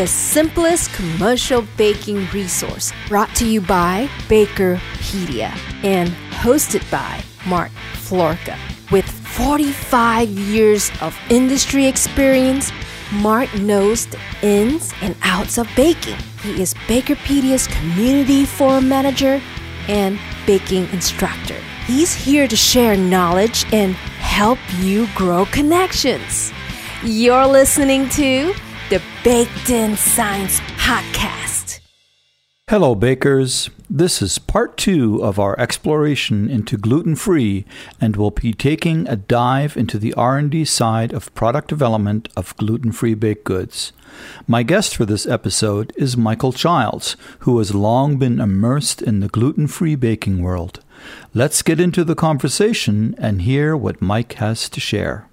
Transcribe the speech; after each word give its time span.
the 0.00 0.06
simplest 0.06 0.90
commercial 0.94 1.62
baking 1.76 2.26
resource 2.28 2.90
brought 3.06 3.28
to 3.36 3.46
you 3.46 3.60
by 3.60 4.08
Bakerpedia 4.28 5.54
and 5.84 6.08
hosted 6.30 6.90
by 6.90 7.22
Mark 7.46 7.70
Floerke. 7.92 8.56
With 8.90 9.04
45 9.04 10.30
years 10.30 10.90
of 11.02 11.14
industry 11.28 11.84
experience, 11.84 12.72
Mark 13.12 13.54
knows 13.56 14.06
the 14.06 14.18
ins 14.40 14.90
and 15.02 15.14
outs 15.20 15.58
of 15.58 15.68
baking. 15.76 16.16
He 16.42 16.62
is 16.62 16.72
Bakerpedia's 16.88 17.66
community 17.66 18.46
forum 18.46 18.88
manager 18.88 19.38
and 19.86 20.18
baking 20.46 20.88
instructor. 20.94 21.60
He's 21.84 22.14
here 22.14 22.48
to 22.48 22.56
share 22.56 22.96
knowledge 22.96 23.66
and 23.70 23.92
help 23.92 24.58
you 24.78 25.08
grow 25.14 25.44
connections. 25.44 26.54
You're 27.04 27.46
listening 27.46 28.08
to 28.10 28.54
the 28.90 29.00
Baked 29.22 29.70
In 29.70 29.96
Science 29.96 30.58
Podcast. 30.76 31.78
Hello, 32.68 32.96
bakers. 32.96 33.70
This 33.88 34.20
is 34.20 34.40
part 34.40 34.76
two 34.76 35.22
of 35.22 35.38
our 35.38 35.56
exploration 35.60 36.50
into 36.50 36.76
gluten-free, 36.76 37.64
and 38.00 38.16
we'll 38.16 38.32
be 38.32 38.52
taking 38.52 39.06
a 39.06 39.14
dive 39.14 39.76
into 39.76 39.96
the 39.96 40.12
R&D 40.14 40.64
side 40.64 41.12
of 41.12 41.32
product 41.36 41.68
development 41.68 42.28
of 42.36 42.56
gluten-free 42.56 43.14
baked 43.14 43.44
goods. 43.44 43.92
My 44.48 44.64
guest 44.64 44.96
for 44.96 45.04
this 45.04 45.24
episode 45.24 45.92
is 45.94 46.16
Michael 46.16 46.52
Childs, 46.52 47.16
who 47.40 47.58
has 47.58 47.72
long 47.72 48.18
been 48.18 48.40
immersed 48.40 49.02
in 49.02 49.20
the 49.20 49.28
gluten-free 49.28 49.94
baking 49.94 50.42
world. 50.42 50.82
Let's 51.32 51.62
get 51.62 51.78
into 51.78 52.02
the 52.02 52.16
conversation 52.16 53.14
and 53.18 53.42
hear 53.42 53.76
what 53.76 54.02
Mike 54.02 54.32
has 54.34 54.68
to 54.68 54.80
share. 54.80 55.29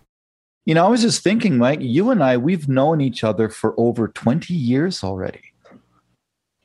You 0.68 0.74
know, 0.74 0.86
I 0.86 0.90
was 0.90 1.02
just 1.02 1.24
thinking, 1.24 1.58
Mike, 1.58 1.80
you 1.80 2.10
and 2.10 2.22
I, 2.22 2.36
we've 2.36 2.68
known 2.68 3.00
each 3.00 3.24
other 3.24 3.48
for 3.48 3.74
over 3.80 4.10
20 4.10 4.54
years 4.54 5.02
already. 5.02 5.40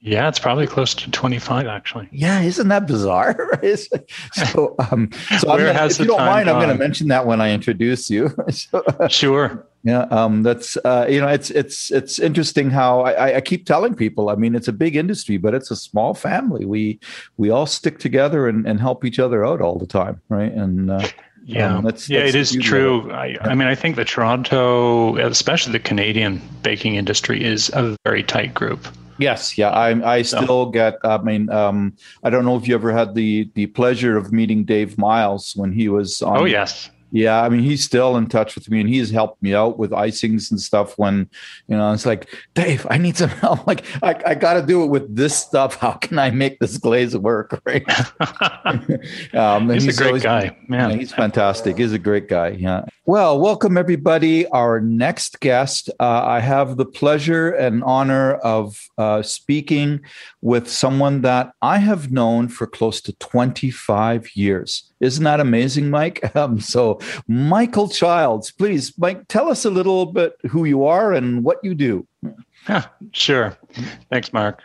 Yeah, 0.01 0.27
it's 0.29 0.41
probably 0.41 0.67
close 0.67 0.93
to 0.95 1.09
25 1.09 1.69
actually. 1.69 2.09
Yeah, 2.11 2.41
isn't 2.41 2.67
that 2.67 2.89
bizarre? 2.89 3.37
so, 4.33 4.75
um, 4.91 5.09
so 5.39 5.47
gonna, 5.47 5.87
if 5.87 6.01
you 6.01 6.07
don't 6.07 6.19
mind, 6.19 6.47
gone? 6.47 6.57
I'm 6.57 6.61
going 6.61 6.77
to 6.77 6.83
mention 6.83 7.07
that 7.09 7.27
when 7.27 7.41
I 7.41 7.53
introduce 7.53 8.11
you. 8.11 8.35
so, 8.51 8.83
sure. 9.09 9.69
Yeah, 9.85 10.03
um, 10.11 10.43
that's 10.43 10.77
uh, 10.79 11.07
you 11.09 11.21
know, 11.21 11.29
it's 11.29 11.51
it's 11.51 11.93
it's 11.93 12.19
interesting 12.19 12.71
how 12.71 13.03
I, 13.03 13.37
I 13.37 13.41
keep 13.41 13.67
telling 13.67 13.95
people. 13.95 14.31
I 14.31 14.35
mean, 14.35 14.57
it's 14.57 14.69
a 14.69 14.73
big 14.73 14.97
industry, 14.97 15.37
but 15.37 15.55
it's 15.55 15.71
a 15.71 15.77
small 15.77 16.15
family. 16.15 16.65
We 16.65 17.01
we 17.37 17.51
all 17.51 17.67
stick 17.67 17.99
together 17.99 18.49
and, 18.49 18.67
and 18.67 18.81
help 18.81 19.05
each 19.05 19.19
other 19.21 19.45
out 19.45 19.61
all 19.61 19.79
the 19.79 19.87
time, 19.87 20.21
right? 20.29 20.53
And 20.53 20.91
uh, 20.91 21.09
yeah, 21.45 21.77
um, 21.77 21.85
that's, 21.85 22.09
yeah, 22.09 22.21
that's 22.21 22.35
it 22.35 22.39
is 22.39 22.57
true. 22.57 23.11
I, 23.11 23.27
yeah. 23.27 23.39
I 23.43 23.55
mean, 23.55 23.69
I 23.69 23.75
think 23.75 23.97
the 23.97 24.05
Toronto, 24.05 25.17
especially 25.17 25.73
the 25.73 25.81
Canadian 25.81 26.41
baking 26.63 26.95
industry, 26.95 27.43
is 27.43 27.71
a 27.71 27.97
very 28.05 28.23
tight 28.23 28.55
group. 28.55 28.87
Yes, 29.19 29.57
yeah, 29.59 29.71
I 29.71 30.17
I 30.17 30.23
still 30.23 30.67
so. 30.67 30.71
get. 30.71 30.99
I 31.05 31.19
mean, 31.19 31.51
um, 31.51 31.95
I 32.25 32.31
don't 32.31 32.45
know 32.45 32.57
if 32.57 32.67
you 32.67 32.75
ever 32.75 32.93
had 32.93 33.15
the 33.15 33.51
the 33.55 33.67
pleasure 33.67 34.17
of 34.17 34.33
meeting 34.33 34.65
Dave 34.65 34.99
Miles 34.99 35.55
when 35.55 35.73
he 35.73 35.89
was 35.89 36.23
on. 36.23 36.39
Oh 36.39 36.45
yes, 36.45 36.91
yeah, 37.13 37.43
I 37.43 37.51
mean, 37.51 37.61
he's 37.61 37.85
still 37.85 38.17
in 38.17 38.27
touch 38.27 38.55
with 38.55 38.71
me 38.71 38.81
and 38.81 38.89
he's 38.89 39.11
helped 39.11 39.43
me 39.43 39.55
out 39.55 39.79
with 39.79 39.91
icings 39.91 40.51
and 40.51 40.59
stuff 40.59 40.97
when, 40.97 41.29
you 41.69 41.77
know, 41.77 41.93
it's 41.93 42.07
like, 42.07 42.35
Dave, 42.55 42.87
I 42.89 42.97
need 42.97 43.17
some 43.17 43.29
help. 43.29 43.53
Like, 43.73 43.85
I, 44.03 44.21
I 44.27 44.35
got 44.35 44.55
to 44.55 44.63
do 44.63 44.83
it 44.83 44.87
with 44.87 45.15
this 45.15 45.37
stuff. 45.37 45.77
How 45.77 45.93
can 45.93 46.19
I 46.19 46.31
make 46.31 46.59
this 46.59 46.79
glaze 46.79 47.17
work? 47.17 47.61
Right. 47.65 47.85
um, 49.35 49.71
he's, 49.71 49.85
he's, 49.85 49.99
a 49.99 49.99
great 49.99 50.09
always, 50.09 50.23
guy. 50.23 50.57
Man. 50.69 50.91
Yeah, 50.91 50.97
he's 50.97 51.13
fantastic. 51.13 51.79
He's 51.79 51.93
a 51.93 51.99
great 51.99 52.29
guy. 52.29 52.49
Yeah. 52.49 52.85
Well, 53.05 53.41
welcome 53.41 53.77
everybody. 53.77 54.47
Our 54.47 54.81
next 54.81 55.41
guest, 55.41 55.91
uh, 55.99 56.23
I 56.25 56.39
have 56.39 56.77
the 56.77 56.85
pleasure 56.85 57.51
and 57.51 57.83
honor 57.83 58.35
of 58.35 58.79
uh, 58.97 59.23
speaking 59.23 60.03
with 60.41 60.71
someone 60.71 61.23
that 61.23 61.53
I 61.61 61.79
have 61.79 62.13
known 62.13 62.47
for 62.47 62.69
close 62.69 63.01
to 63.01 63.13
25 63.15 64.37
years. 64.37 64.93
Isn't 65.01 65.25
that 65.25 65.41
amazing, 65.41 65.91
Mike? 65.91 66.21
Um, 66.37 66.61
so, 66.61 67.01
Michael 67.27 67.89
Childs, 67.89 68.53
please, 68.53 68.97
Mike, 68.97 69.27
tell 69.29 69.51
us 69.51 69.65
a 69.65 69.71
little 69.71 70.07
bit 70.07 70.35
who 70.51 70.65
you 70.65 70.85
are 70.85 71.13
and 71.13 71.45
what 71.45 71.59
you 71.63 71.75
do. 71.75 72.07
Yeah, 72.69 72.87
sure. 73.13 73.57
Thanks, 74.11 74.33
Mark. 74.33 74.63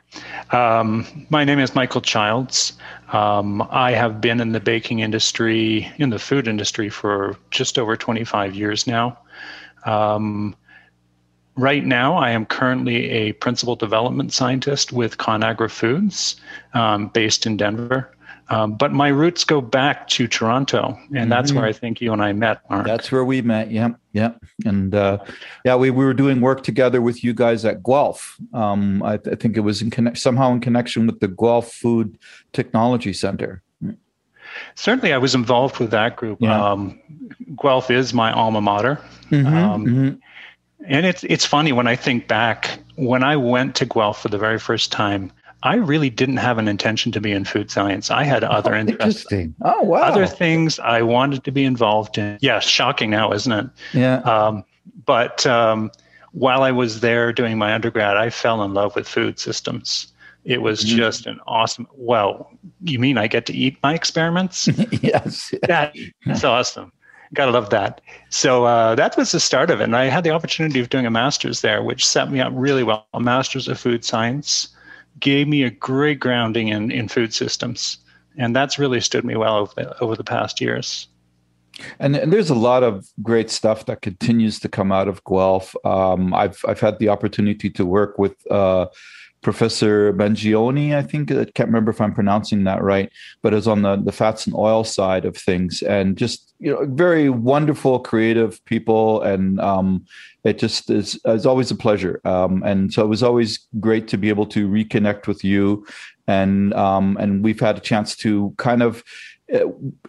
Um, 0.51 1.25
my 1.29 1.43
name 1.43 1.59
is 1.59 1.73
Michael 1.73 2.01
Childs. 2.01 2.73
Um, 3.11 3.67
I 3.71 3.91
have 3.91 4.21
been 4.21 4.39
in 4.39 4.51
the 4.51 4.59
baking 4.59 4.99
industry, 4.99 5.91
in 5.97 6.11
the 6.11 6.19
food 6.19 6.47
industry, 6.47 6.89
for 6.89 7.35
just 7.49 7.79
over 7.79 7.97
25 7.97 8.53
years 8.53 8.85
now. 8.85 9.17
Um, 9.85 10.55
right 11.55 11.83
now, 11.83 12.15
I 12.15 12.29
am 12.29 12.45
currently 12.45 13.09
a 13.09 13.31
principal 13.33 13.75
development 13.75 14.31
scientist 14.31 14.91
with 14.91 15.17
ConAgra 15.17 15.71
Foods, 15.71 16.39
um, 16.73 17.07
based 17.07 17.47
in 17.47 17.57
Denver. 17.57 18.15
Um, 18.49 18.75
but 18.75 18.93
my 18.93 19.09
roots 19.09 19.43
go 19.43 19.59
back 19.59 20.07
to 20.09 20.27
Toronto, 20.27 20.97
and 20.97 21.15
mm-hmm. 21.15 21.29
that's 21.29 21.51
where 21.51 21.65
I 21.65 21.73
think 21.73 21.99
you 21.99 22.13
and 22.13 22.21
I 22.21 22.31
met, 22.31 22.61
Mark. 22.69 22.85
That's 22.85 23.11
where 23.11 23.25
we 23.25 23.41
met. 23.41 23.71
Yeah, 23.71 23.89
yeah, 24.13 24.31
and 24.65 24.95
uh, 24.95 25.17
yeah, 25.65 25.75
we, 25.75 25.89
we 25.89 26.05
were 26.05 26.13
doing 26.13 26.39
work 26.39 26.63
together 26.63 27.01
with 27.01 27.23
you 27.23 27.33
guys 27.33 27.65
at 27.65 27.83
Guelph. 27.83 28.37
Um, 28.53 29.03
I, 29.03 29.13
I, 29.13 29.35
think 29.35 29.57
it 29.57 29.61
was 29.61 29.81
in 29.81 29.89
connect, 29.89 30.17
somehow 30.17 30.53
in 30.53 30.61
connection 30.61 31.07
with 31.07 31.19
the 31.19 31.27
Guelph 31.27 31.73
Food 31.73 32.17
Technology 32.53 33.11
Center. 33.11 33.63
Certainly, 34.75 35.13
I 35.13 35.17
was 35.17 35.35
involved 35.35 35.79
with 35.79 35.91
that 35.91 36.15
group. 36.15 36.39
Yeah. 36.41 36.71
Um, 36.71 36.99
Guelph 37.61 37.91
is 37.91 38.13
my 38.13 38.31
alma 38.31 38.61
mater. 38.61 38.99
Mm-hmm, 39.29 39.57
um, 39.57 39.85
mm-hmm. 39.85 40.15
And 40.85 41.05
it's 41.05 41.23
it's 41.25 41.45
funny 41.45 41.73
when 41.73 41.87
I 41.87 41.95
think 41.95 42.27
back 42.27 42.79
when 42.95 43.23
I 43.23 43.35
went 43.35 43.75
to 43.75 43.85
Guelph 43.85 44.21
for 44.21 44.29
the 44.29 44.37
very 44.37 44.59
first 44.59 44.91
time. 44.91 45.31
I 45.63 45.75
really 45.75 46.09
didn't 46.09 46.37
have 46.37 46.57
an 46.59 46.67
intention 46.67 47.11
to 47.13 47.21
be 47.21 47.31
in 47.31 47.43
food 47.43 47.71
science. 47.71 48.11
I 48.11 48.23
had 48.23 48.43
other 48.43 48.75
oh, 48.75 48.79
interests. 48.79 49.23
Interesting. 49.23 49.55
Oh, 49.63 49.81
wow. 49.83 50.01
Other 50.01 50.27
things 50.27 50.79
I 50.79 51.01
wanted 51.01 51.43
to 51.45 51.51
be 51.51 51.65
involved 51.65 52.17
in. 52.17 52.37
Yeah, 52.41 52.59
shocking 52.59 53.09
now, 53.09 53.31
isn't 53.31 53.51
it? 53.51 53.67
Yeah. 53.93 54.17
Um, 54.19 54.63
but 55.05 55.45
um, 55.47 55.91
while 56.31 56.63
I 56.63 56.71
was 56.71 56.99
there 56.99 57.33
doing 57.33 57.57
my 57.57 57.73
undergrad, 57.73 58.17
I 58.17 58.29
fell 58.29 58.63
in 58.63 58.73
love 58.73 58.95
with 58.95 59.07
food 59.07 59.39
systems. 59.39 60.13
It 60.45 60.61
was 60.61 60.85
mm-hmm. 60.85 60.97
just 60.97 61.25
an 61.25 61.39
awesome. 61.47 61.87
Well, 61.95 62.51
you 62.83 62.99
mean 62.99 63.17
I 63.17 63.27
get 63.27 63.45
to 63.47 63.53
eat 63.53 63.77
my 63.81 63.95
experiments? 63.95 64.67
yes. 65.01 65.53
That, 65.63 65.95
that's 66.25 66.43
awesome. 66.43 66.91
Gotta 67.33 67.51
love 67.51 67.71
that. 67.71 67.99
So 68.29 68.65
uh, 68.65 68.95
that 68.95 69.17
was 69.17 69.31
the 69.31 69.39
start 69.39 69.69
of 69.69 69.81
it. 69.81 69.85
And 69.85 69.95
I 69.97 70.05
had 70.05 70.23
the 70.23 70.29
opportunity 70.29 70.79
of 70.79 70.89
doing 70.89 71.05
a 71.05 71.11
master's 71.11 71.61
there, 71.61 71.83
which 71.83 72.07
set 72.07 72.31
me 72.31 72.39
up 72.39 72.53
really 72.55 72.83
well. 72.83 73.05
A 73.13 73.19
master's 73.19 73.67
of 73.67 73.79
food 73.79 74.05
science 74.05 74.69
gave 75.19 75.47
me 75.47 75.63
a 75.63 75.69
great 75.69 76.19
grounding 76.19 76.69
in, 76.69 76.91
in 76.91 77.07
food 77.07 77.33
systems. 77.33 77.97
And 78.37 78.55
that's 78.55 78.77
really 78.77 79.01
stood 79.01 79.25
me 79.25 79.35
well 79.35 79.57
over 79.57 79.73
the, 79.75 79.99
over 79.99 80.15
the 80.15 80.23
past 80.23 80.61
years. 80.61 81.07
And, 81.99 82.15
and, 82.15 82.33
there's 82.33 82.49
a 82.49 82.55
lot 82.55 82.83
of 82.83 83.07
great 83.21 83.51
stuff 83.51 83.85
that 83.85 84.01
continues 84.01 84.59
to 84.61 84.69
come 84.69 84.91
out 84.91 85.07
of 85.07 85.23
Guelph. 85.23 85.75
Um, 85.85 86.33
I've 86.33 86.59
I've 86.67 86.79
had 86.79 86.97
the 86.97 87.09
opportunity 87.09 87.69
to 87.69 87.85
work 87.85 88.17
with 88.17 88.35
uh, 88.51 88.87
Professor 89.41 90.13
Marangoni, 90.13 90.95
I 90.95 91.03
think 91.03 91.31
I 91.31 91.45
can't 91.45 91.67
remember 91.67 91.91
if 91.91 92.01
I'm 92.01 92.13
pronouncing 92.13 92.63
that 92.65 92.81
right, 92.81 93.11
but 93.41 93.53
is 93.53 93.67
on 93.67 93.83
the 93.83 93.95
the 93.95 94.11
fats 94.11 94.45
and 94.45 94.55
oil 94.55 94.83
side 94.83 95.25
of 95.25 95.37
things, 95.37 95.81
and 95.81 96.17
just 96.17 96.53
you 96.59 96.71
know 96.71 96.85
very 96.85 97.29
wonderful, 97.29 97.99
creative 97.99 98.63
people, 98.65 99.21
and 99.21 99.59
um, 99.61 100.05
it 100.43 100.57
just 100.57 100.89
is, 100.89 101.19
is 101.25 101.45
always 101.45 101.71
a 101.71 101.75
pleasure. 101.75 102.19
Um, 102.25 102.63
and 102.65 102.91
so 102.91 103.03
it 103.03 103.07
was 103.07 103.23
always 103.23 103.67
great 103.79 104.07
to 104.09 104.17
be 104.17 104.29
able 104.29 104.47
to 104.47 104.67
reconnect 104.67 105.27
with 105.27 105.43
you, 105.43 105.85
and 106.27 106.73
um, 106.73 107.15
and 107.19 107.43
we've 107.43 107.59
had 107.59 107.77
a 107.77 107.81
chance 107.81 108.15
to 108.17 108.53
kind 108.57 108.81
of 108.81 109.03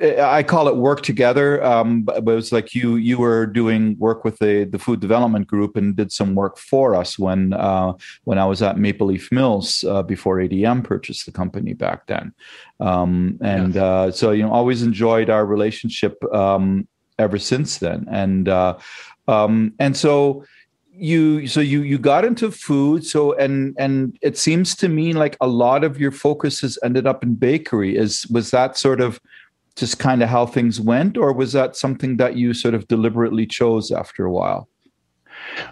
I 0.01 0.43
call 0.43 0.67
it 0.67 0.77
work 0.77 1.03
together, 1.03 1.63
um, 1.65 2.03
but 2.03 2.19
it 2.19 2.25
was 2.25 2.51
like 2.51 2.75
you 2.75 2.97
you 2.97 3.19
were 3.19 3.47
doing 3.47 3.97
work 3.99 4.25
with 4.25 4.39
the 4.39 4.65
the 4.65 4.79
food 4.81 5.01
development 5.01 5.47
group 5.47 5.77
and 5.77 5.95
did 5.95 6.11
some 6.11 6.35
work 6.35 6.59
for 6.59 6.97
us 6.97 7.19
when 7.19 7.53
uh, 7.53 7.93
when 8.25 8.39
I 8.39 8.47
was 8.47 8.63
at 8.63 8.79
Maple 8.79 9.07
Leaf 9.07 9.31
Mills 9.31 9.85
uh, 9.85 10.03
before 10.03 10.39
ADM 10.39 10.83
purchased 10.83 11.25
the 11.25 11.33
company 11.33 11.73
back 11.73 12.07
then, 12.07 12.35
um, 12.81 13.39
and. 13.41 13.77
Uh, 13.77 14.11
so 14.11 14.33
you 14.33 14.43
know 14.43 14.53
always 14.53 14.83
enjoyed 14.83 15.31
our 15.31 15.47
relationship 15.47 16.23
um, 16.33 16.89
ever 17.19 17.39
since 17.39 17.79
then, 17.79 18.07
and 18.11 18.49
uh, 18.49 18.77
um, 19.27 19.73
and 19.79 19.97
so 19.97 20.45
you 20.99 21.47
so 21.47 21.61
you 21.61 21.83
you 21.83 21.99
got 21.99 22.25
into 22.25 22.51
food 22.51 23.05
so 23.05 23.33
and 23.35 23.75
and 23.79 24.19
it 24.21 24.37
seems 24.37 24.75
to 24.77 24.89
me 24.89 25.13
like 25.13 25.37
a 25.41 25.47
lot 25.47 25.85
of 25.85 26.01
your 26.01 26.11
focus 26.11 26.61
has 26.61 26.79
ended 26.83 27.07
up 27.07 27.23
in 27.23 27.35
bakery. 27.35 27.97
Is 27.97 28.27
was 28.29 28.51
that 28.51 28.77
sort 28.77 29.01
of 29.01 29.21
just 29.77 29.99
kind 29.99 30.23
of 30.23 30.29
how 30.29 30.45
things 30.45 30.81
went 30.81 31.17
or 31.17 31.33
was 31.33 31.53
that 31.53 31.77
something 31.77 32.17
that 32.17 32.37
you 32.37 32.53
sort 32.53 32.75
of 32.75 32.89
deliberately 32.89 33.47
chose 33.47 33.93
after 33.93 34.25
a 34.25 34.33
while? 34.33 34.69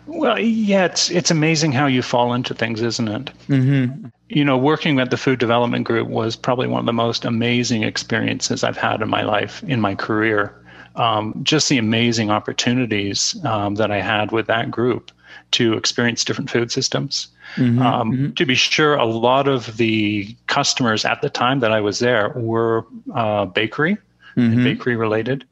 Well 0.06 0.38
yeah 0.38 0.84
it's 0.84 1.10
it's 1.10 1.30
amazing 1.30 1.72
how 1.72 1.86
you 1.86 2.02
fall 2.02 2.32
into 2.32 2.54
things 2.54 2.80
isn't 2.80 3.08
it? 3.08 3.30
Mm-hmm. 3.48 4.06
you 4.28 4.44
know 4.44 4.56
working 4.56 5.00
at 5.00 5.10
the 5.10 5.16
food 5.16 5.38
development 5.38 5.84
group 5.86 6.08
was 6.08 6.36
probably 6.36 6.68
one 6.68 6.80
of 6.80 6.86
the 6.86 6.92
most 6.92 7.24
amazing 7.24 7.82
experiences 7.82 8.64
i've 8.64 8.76
had 8.76 9.02
in 9.02 9.08
my 9.08 9.22
life 9.22 9.62
in 9.64 9.80
my 9.80 9.94
career 9.94 10.54
um, 10.96 11.34
just 11.42 11.68
the 11.68 11.78
amazing 11.78 12.30
opportunities 12.30 13.36
um, 13.44 13.76
that 13.76 13.90
I 13.90 14.00
had 14.00 14.32
with 14.32 14.46
that 14.46 14.70
group 14.70 15.10
to 15.52 15.74
experience 15.74 16.24
different 16.24 16.50
food 16.50 16.72
systems. 16.72 17.28
Mm-hmm, 17.56 17.80
um, 17.80 18.12
mm-hmm. 18.12 18.32
To 18.32 18.46
be 18.46 18.54
sure, 18.54 18.96
a 18.96 19.04
lot 19.04 19.48
of 19.48 19.76
the 19.76 20.34
customers 20.46 21.04
at 21.04 21.22
the 21.22 21.30
time 21.30 21.60
that 21.60 21.72
I 21.72 21.80
was 21.80 21.98
there 22.00 22.30
were 22.30 22.84
uh, 23.14 23.44
bakery 23.46 23.96
mm-hmm. 24.36 24.52
and 24.52 24.64
bakery 24.64 24.96
related. 24.96 25.44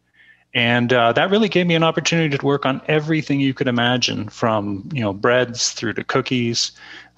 And 0.55 0.93
uh, 0.93 1.12
that 1.12 1.31
really 1.31 1.49
gave 1.49 1.67
me 1.67 1.75
an 1.75 1.82
opportunity 1.82 2.37
to 2.37 2.46
work 2.46 2.64
on 2.64 2.81
everything 2.87 3.41
you 3.41 3.52
could 3.52 3.67
imagine, 3.67 4.29
from 4.29 4.88
you 4.93 5.00
know 5.00 5.12
breads 5.12 5.73
through 5.73 5.94
to 5.94 6.05
cookies, 6.05 6.70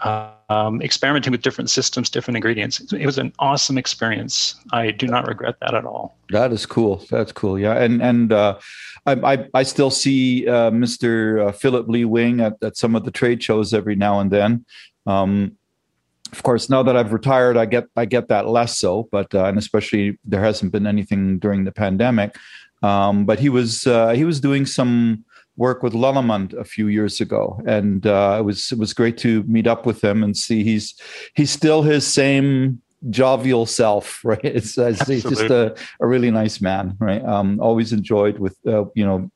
um, 0.04 0.82
experimenting 0.82 1.32
with 1.32 1.42
different 1.42 1.70
systems, 1.70 2.10
different 2.10 2.36
ingredients. 2.36 2.80
It 2.92 3.06
was 3.06 3.18
an 3.18 3.32
awesome 3.38 3.78
experience. 3.78 4.56
I 4.72 4.90
do 4.90 5.06
not 5.06 5.26
regret 5.26 5.56
that 5.60 5.74
at 5.74 5.84
all. 5.84 6.16
That 6.30 6.52
is 6.52 6.66
cool. 6.66 7.04
That's 7.10 7.32
cool. 7.32 7.58
Yeah, 7.58 7.74
and 7.74 8.02
and 8.02 8.32
uh, 8.32 8.58
I, 9.06 9.12
I, 9.12 9.48
I 9.54 9.62
still 9.62 9.90
see 9.90 10.46
uh, 10.48 10.70
Mr. 10.70 11.48
Uh, 11.48 11.52
Philip 11.52 11.88
Lee 11.88 12.04
Wing 12.04 12.40
at, 12.40 12.56
at 12.62 12.76
some 12.76 12.94
of 12.94 13.04
the 13.04 13.10
trade 13.10 13.42
shows 13.42 13.72
every 13.72 13.96
now 13.96 14.20
and 14.20 14.30
then. 14.30 14.64
Um, 15.06 15.56
of 16.32 16.42
course, 16.42 16.68
now 16.68 16.82
that 16.82 16.96
I've 16.96 17.12
retired, 17.12 17.56
I 17.56 17.66
get 17.66 17.86
I 17.96 18.04
get 18.04 18.28
that 18.28 18.48
less 18.48 18.76
so, 18.76 19.08
but 19.12 19.34
uh, 19.34 19.44
and 19.44 19.58
especially 19.58 20.18
there 20.24 20.42
hasn't 20.42 20.72
been 20.72 20.86
anything 20.86 21.38
during 21.38 21.64
the 21.64 21.72
pandemic. 21.72 22.36
Um, 22.82 23.24
but 23.24 23.38
he 23.40 23.48
was 23.48 23.86
uh, 23.86 24.10
he 24.10 24.24
was 24.24 24.40
doing 24.40 24.66
some 24.66 25.24
work 25.56 25.82
with 25.82 25.94
Lallemand 25.94 26.52
a 26.54 26.64
few 26.64 26.88
years 26.88 27.20
ago, 27.20 27.60
and 27.66 28.06
uh, 28.06 28.36
it 28.38 28.42
was 28.42 28.72
it 28.72 28.78
was 28.78 28.92
great 28.92 29.18
to 29.18 29.42
meet 29.44 29.66
up 29.66 29.86
with 29.86 30.02
him 30.02 30.22
and 30.22 30.36
see 30.36 30.62
he's 30.62 30.94
he's 31.34 31.50
still 31.50 31.82
his 31.82 32.06
same 32.06 32.80
jovial 33.10 33.66
self, 33.66 34.20
right? 34.24 34.44
It's, 34.44 34.76
it's 34.78 35.06
he's 35.06 35.22
just 35.22 35.50
a, 35.50 35.76
a 36.00 36.06
really 36.06 36.30
nice 36.30 36.60
man, 36.60 36.96
right? 36.98 37.24
Um, 37.24 37.60
always 37.60 37.92
enjoyed 37.92 38.38
with 38.38 38.58
uh, 38.66 38.84
you 38.94 39.06
know 39.06 39.30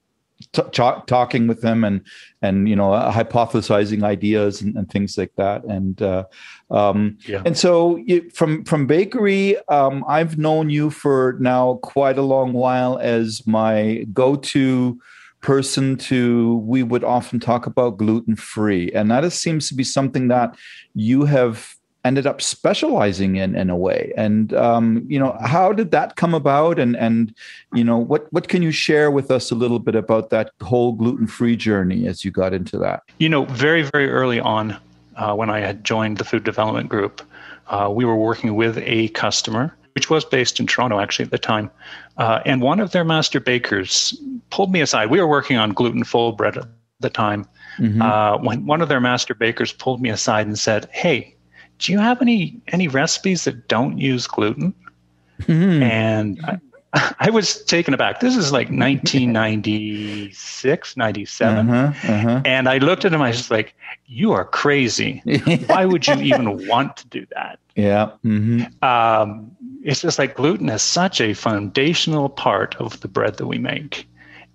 t- 0.53 0.63
talking 1.07 1.47
with 1.47 1.63
him 1.63 1.85
and 1.85 2.01
and 2.43 2.69
you 2.69 2.77
know 2.77 2.93
uh, 2.93 3.13
hypothesizing 3.13 4.03
ideas 4.03 4.61
and, 4.61 4.77
and, 4.77 4.91
things 4.91 5.17
like 5.19 5.33
that 5.37 5.65
and 5.65 6.03
uh, 6.03 6.25
um, 6.71 7.19
yeah. 7.27 7.43
and 7.45 7.57
so 7.57 7.97
you, 7.97 8.29
from 8.31 8.65
from 8.65 8.87
bakery 8.87 9.57
um, 9.69 10.05
i've 10.09 10.39
known 10.39 10.71
you 10.71 10.91
for 10.91 11.37
now 11.41 11.75
quite 11.83 12.19
a 12.19 12.23
long 12.23 12.53
while 12.53 12.99
as 12.99 13.47
my 13.47 14.07
go-to 14.13 14.99
person 15.41 15.97
to 15.97 16.57
we 16.57 16.83
would 16.83 17.05
often 17.05 17.41
talk 17.41 17.67
about 17.67 17.97
gluten 17.97 18.37
free 18.37 18.91
and 18.93 19.11
that 19.11 19.31
seems 19.33 19.69
to 19.69 19.75
be 19.75 19.85
something 19.85 20.29
that 20.29 20.55
you 20.95 21.25
have 21.25 21.77
ended 22.03 22.27
up 22.27 22.41
specializing 22.41 23.37
in 23.37 23.55
in 23.55 23.69
a 23.69 23.77
way. 23.77 24.11
And 24.17 24.55
um, 24.55 25.05
you 25.07 25.19
know 25.19 25.37
how 25.45 25.75
did 25.75 25.91
that 25.91 26.17
come 26.17 26.33
about? 26.33 26.79
And 26.79 26.97
and 26.97 27.35
you 27.75 27.85
know 27.85 27.99
what 27.99 28.33
what 28.33 28.49
can 28.49 28.63
you 28.63 28.71
share 28.71 29.11
with 29.11 29.31
us 29.31 29.51
a 29.51 29.55
little 29.55 29.79
bit 29.79 29.95
about 29.95 30.31
that 30.31 30.53
whole 30.63 30.93
gluten-free 30.93 31.57
journey 31.57 32.07
as 32.07 32.25
you 32.25 32.31
got 32.31 32.55
into 32.55 32.79
that? 32.79 33.03
You 33.19 33.29
know 33.29 33.45
very 33.45 33.83
very 33.83 34.09
early 34.09 34.41
on 34.41 34.79
uh, 35.21 35.35
when 35.35 35.51
i 35.51 35.61
had 35.61 35.85
joined 35.85 36.19
the 36.19 36.25
food 36.25 36.45
development 36.45 36.89
group 36.89 37.23
uh, 37.69 37.89
we 37.93 38.05
were 38.05 38.17
working 38.17 38.55
with 38.57 38.79
a 38.79 39.09
customer 39.09 39.75
which 39.95 40.11
was 40.11 40.25
based 40.25 40.61
in 40.61 40.67
toronto 40.67 41.01
actually 41.01 41.25
at 41.25 41.31
the 41.31 41.39
time 41.39 41.71
uh, 42.17 42.41
and 42.45 42.63
one 42.63 42.81
of 42.81 42.93
their 42.93 43.05
master 43.05 43.41
bakers 43.41 44.19
pulled 44.51 44.73
me 44.73 44.81
aside 44.81 45.11
we 45.11 45.21
were 45.21 45.29
working 45.29 45.57
on 45.57 45.73
gluten 45.73 46.05
full 46.05 46.33
bread 46.33 46.57
at 46.57 46.67
the 47.01 47.11
time 47.11 47.47
mm-hmm. 47.79 48.03
Uh, 48.03 48.37
when 48.39 48.67
one 48.67 48.83
of 48.83 48.89
their 48.89 49.01
master 49.01 49.35
bakers 49.35 49.73
pulled 49.73 50.01
me 50.01 50.11
aside 50.11 50.47
and 50.47 50.59
said 50.59 50.89
hey 50.93 51.35
do 51.81 51.93
you 51.93 51.99
have 51.99 52.23
any 52.23 52.61
any 52.69 52.89
recipes 52.89 53.45
that 53.45 53.67
don't 53.67 53.99
use 53.99 54.27
gluten? 54.27 54.75
Mm-hmm. 55.43 55.83
And 55.83 56.39
I, 56.45 56.59
I, 57.21 57.31
was 57.31 57.65
taken 57.65 57.95
aback. 57.95 58.21
This 58.21 58.37
is 58.37 58.53
like 58.53 58.69
1996, 58.69 60.97
97. 60.97 61.71
Uh-huh, 61.71 62.13
uh-huh. 62.13 62.43
And 62.45 62.69
I 62.69 62.79
looked 62.79 63.05
at 63.05 63.13
him, 63.13 63.23
I 63.23 63.29
was 63.29 63.49
like, 63.51 63.75
you 64.07 64.33
are 64.33 64.45
crazy. 64.45 65.23
Why 65.67 65.87
would 65.87 66.05
you 66.07 66.15
even 66.17 66.67
want 66.67 66.97
to 66.99 67.07
do 67.07 67.27
that? 67.35 67.59
Yeah. 67.77 68.11
Mm-hmm. 68.25 68.85
Um, 68.85 69.57
it's 69.83 70.03
just 70.03 70.19
like 70.19 70.37
gluten 70.37 70.69
is 70.69 70.83
such 70.83 71.21
a 71.21 71.35
foundational 71.35 72.29
part 72.29 72.77
of 72.77 73.01
the 73.01 73.09
bread 73.09 73.37
that 73.37 73.47
we 73.47 73.59
make 73.59 74.07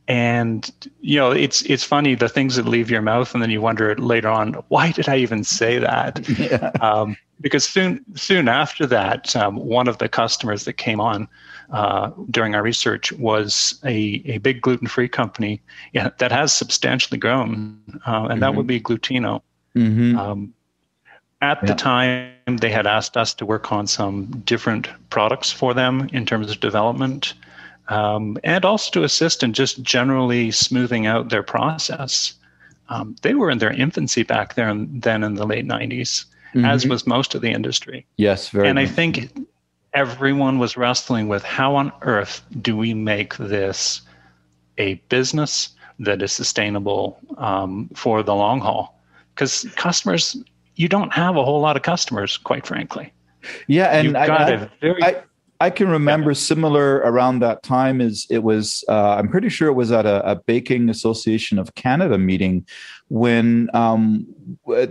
and 0.08 0.90
you 1.02 1.18
know 1.18 1.32
it's 1.32 1.64
it's 1.64 1.84
funny 1.84 2.14
the 2.14 2.30
things 2.30 2.56
that 2.56 2.68
leave 2.68 2.92
your 2.92 3.02
mouth 3.02 3.34
and 3.34 3.42
then 3.42 3.50
you 3.50 3.60
wonder 3.60 3.96
later 3.96 4.30
on 4.30 4.54
why 4.68 4.92
did 4.92 5.10
i 5.10 5.18
even 5.18 5.44
say 5.44 5.80
that 5.80 6.24
yeah. 6.40 6.72
um, 6.82 7.18
because 7.42 7.68
soon 7.68 8.04
soon 8.16 8.48
after 8.48 8.86
that 8.86 9.36
um, 9.36 9.56
one 9.56 9.88
of 9.88 9.98
the 9.98 10.08
customers 10.08 10.66
that 10.66 10.74
came 10.74 11.00
on 11.00 11.28
uh, 11.72 12.12
during 12.30 12.54
our 12.54 12.62
research 12.62 13.12
was 13.14 13.80
a, 13.84 14.22
a 14.26 14.38
big 14.38 14.62
gluten-free 14.62 15.08
company 15.08 15.60
yeah, 15.94 16.12
that 16.20 16.32
has 16.32 16.54
substantially 16.54 17.18
grown 17.18 17.80
uh, 18.06 18.12
and 18.12 18.30
mm-hmm. 18.30 18.40
that 18.42 18.56
would 18.56 18.68
mm-hmm. 18.68 18.68
be 18.68 18.80
glutino 18.80 19.42
mm-hmm. 19.76 20.18
um, 20.18 20.54
at 21.46 21.60
yeah. 21.62 21.68
the 21.68 21.76
time 21.76 22.58
they 22.60 22.72
had 22.72 22.88
asked 22.88 23.16
us 23.18 23.34
to 23.36 23.46
work 23.46 23.72
on 23.72 23.88
some 23.88 24.26
different 24.46 24.88
products 25.10 25.52
for 25.52 25.74
them 25.74 26.10
in 26.12 26.26
terms 26.26 26.50
of 26.52 26.60
development 26.60 27.34
um, 27.88 28.38
and 28.44 28.66
also 28.66 28.92
to 28.92 29.04
assist 29.04 29.44
in 29.44 29.54
just 29.54 29.82
generally 29.82 30.52
smoothing 30.52 31.06
out 31.06 31.30
their 31.30 31.44
process. 31.44 32.34
Um, 32.90 33.16
they 33.22 33.34
were 33.34 33.50
in 33.50 33.60
their 33.60 33.72
infancy 33.72 34.24
back 34.24 34.56
there 34.56 34.70
and 34.70 35.02
then 35.02 35.24
in 35.24 35.36
the 35.36 35.46
late 35.46 35.68
90s, 35.68 36.26
mm-hmm. 36.54 36.66
as 36.66 36.88
was 36.88 37.06
most 37.08 37.36
of 37.36 37.42
the 37.42 37.52
industry. 37.52 38.06
Yes, 38.18 38.50
very. 38.50 38.68
And 38.68 38.80
I 38.80 38.86
think 38.86 39.32
everyone 39.94 40.60
was 40.60 40.78
wrestling 40.78 41.28
with 41.28 41.44
how 41.44 41.76
on 41.76 41.92
earth 42.02 42.42
do 42.62 42.76
we 42.76 42.94
make 42.94 43.38
this 43.38 44.02
a 44.78 44.96
business 45.10 45.70
that 46.00 46.22
is 46.22 46.32
sustainable 46.32 47.18
um, 47.38 47.90
for 47.96 48.22
the 48.24 48.36
long 48.36 48.60
haul? 48.60 49.00
Because 49.34 49.66
customers, 49.76 50.38
you 50.76 50.90
don't 50.90 51.14
have 51.14 51.36
a 51.36 51.44
whole 51.44 51.62
lot 51.62 51.76
of 51.76 51.84
customers, 51.84 52.38
quite 52.38 52.66
frankly. 52.66 53.14
Yeah, 53.68 53.88
and 53.88 54.08
You've 54.08 54.16
I, 54.16 54.70
very 54.82 55.04
I, 55.04 55.24
I 55.62 55.70
can 55.70 55.88
remember 55.88 56.32
yeah. 56.32 56.36
similar 56.36 56.98
around 56.98 57.40
that 57.40 57.64
time 57.64 58.02
is 58.02 58.28
it 58.30 58.44
was 58.44 58.84
uh, 58.90 59.16
I'm 59.16 59.30
pretty 59.30 59.50
sure 59.50 59.70
it 59.70 59.74
was 59.74 59.92
at 59.92 60.06
a, 60.06 60.32
a, 60.32 60.36
Baking 60.36 60.90
Association 60.90 61.60
of 61.60 61.76
Canada 61.76 62.18
meeting 62.18 62.66
when 63.08 63.70
um, 63.74 64.26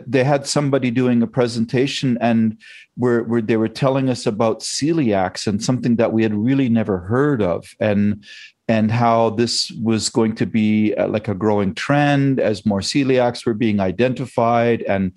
they 0.06 0.24
had 0.24 0.46
somebody 0.46 0.90
doing 0.90 1.22
a 1.22 1.26
presentation 1.26 2.16
and 2.20 2.56
where, 2.96 3.24
where 3.24 3.42
they 3.42 3.56
were 3.56 3.68
telling 3.68 4.08
us 4.08 4.24
about 4.24 4.60
celiacs 4.60 5.46
and 5.46 5.62
something 5.62 5.96
that 5.96 6.12
we 6.12 6.22
had 6.22 6.34
really 6.34 6.68
never 6.68 6.98
heard 6.98 7.42
of 7.42 7.74
and 7.80 8.24
and 8.68 8.90
how 8.90 9.30
this 9.30 9.70
was 9.82 10.08
going 10.08 10.34
to 10.36 10.46
be 10.46 10.94
uh, 10.94 11.08
like 11.08 11.28
a 11.28 11.34
growing 11.34 11.74
trend 11.74 12.40
as 12.40 12.64
more 12.64 12.80
celiacs 12.80 13.44
were 13.44 13.54
being 13.54 13.78
identified 13.80 14.82
and 14.82 15.12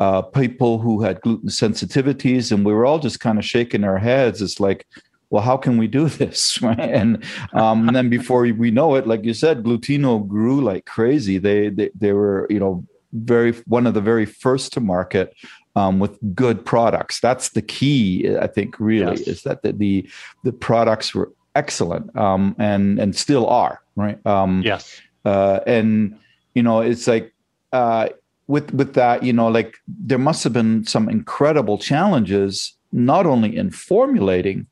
uh, 0.00 0.22
people 0.22 0.78
who 0.78 1.02
had 1.02 1.20
gluten 1.20 1.48
sensitivities, 1.48 2.52
and 2.52 2.64
we 2.64 2.72
were 2.72 2.84
all 2.84 2.98
just 2.98 3.20
kind 3.20 3.38
of 3.38 3.44
shaking 3.44 3.84
our 3.84 3.98
heads. 3.98 4.42
It's 4.42 4.60
like, 4.60 4.86
well, 5.30 5.42
how 5.42 5.56
can 5.56 5.78
we 5.78 5.86
do 5.86 6.08
this? 6.20 6.58
And, 6.62 7.24
um, 7.52 7.88
and 7.88 7.96
then 7.96 8.10
before 8.10 8.42
we 8.42 8.70
know 8.70 8.94
it, 8.94 9.06
like 9.06 9.24
you 9.24 9.34
said, 9.34 9.62
Glutino 9.62 10.26
grew 10.26 10.60
like 10.60 10.84
crazy. 10.86 11.38
They, 11.38 11.70
they 11.70 11.90
they 11.94 12.12
were 12.12 12.46
you 12.50 12.60
know 12.60 12.86
very 13.12 13.52
one 13.66 13.86
of 13.86 13.94
the 13.94 14.00
very 14.00 14.26
first 14.26 14.72
to 14.74 14.80
market 14.80 15.34
um, 15.76 15.98
with 15.98 16.18
good 16.34 16.64
products. 16.64 17.20
That's 17.20 17.50
the 17.50 17.62
key, 17.62 18.36
I 18.36 18.46
think. 18.46 18.80
Really, 18.80 19.18
yes. 19.18 19.28
is 19.28 19.42
that 19.42 19.62
the, 19.62 19.72
the, 19.72 20.08
the 20.42 20.52
products 20.52 21.14
were 21.14 21.32
excellent 21.56 22.14
um, 22.16 22.54
and 22.58 22.98
and 22.98 23.16
still 23.16 23.46
are 23.48 23.80
right. 23.96 24.24
Um, 24.26 24.62
yes, 24.64 25.00
uh, 25.24 25.60
and 25.66 26.16
you 26.54 26.62
know 26.62 26.80
it's 26.80 27.06
like. 27.06 27.32
Uh, 27.72 28.08
with 28.46 28.72
with 28.72 28.94
that 28.94 29.22
you 29.22 29.32
know 29.32 29.48
like 29.48 29.76
there 29.86 30.18
must 30.18 30.44
have 30.44 30.52
been 30.52 30.86
some 30.86 31.08
incredible 31.08 31.78
challenges 31.78 32.74
not 32.92 33.26
only 33.26 33.56
in 33.56 33.70
formulating 33.70 34.66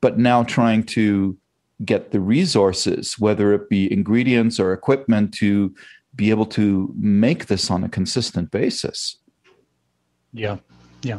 but 0.00 0.18
now 0.18 0.42
trying 0.42 0.82
to 0.82 1.36
get 1.84 2.10
the 2.10 2.20
resources 2.20 3.18
whether 3.18 3.52
it 3.52 3.68
be 3.68 3.90
ingredients 3.92 4.60
or 4.60 4.72
equipment 4.72 5.32
to 5.32 5.74
be 6.14 6.30
able 6.30 6.46
to 6.46 6.92
make 6.98 7.46
this 7.46 7.70
on 7.70 7.82
a 7.82 7.88
consistent 7.88 8.50
basis 8.50 9.16
yeah 10.32 10.56
yeah 11.02 11.18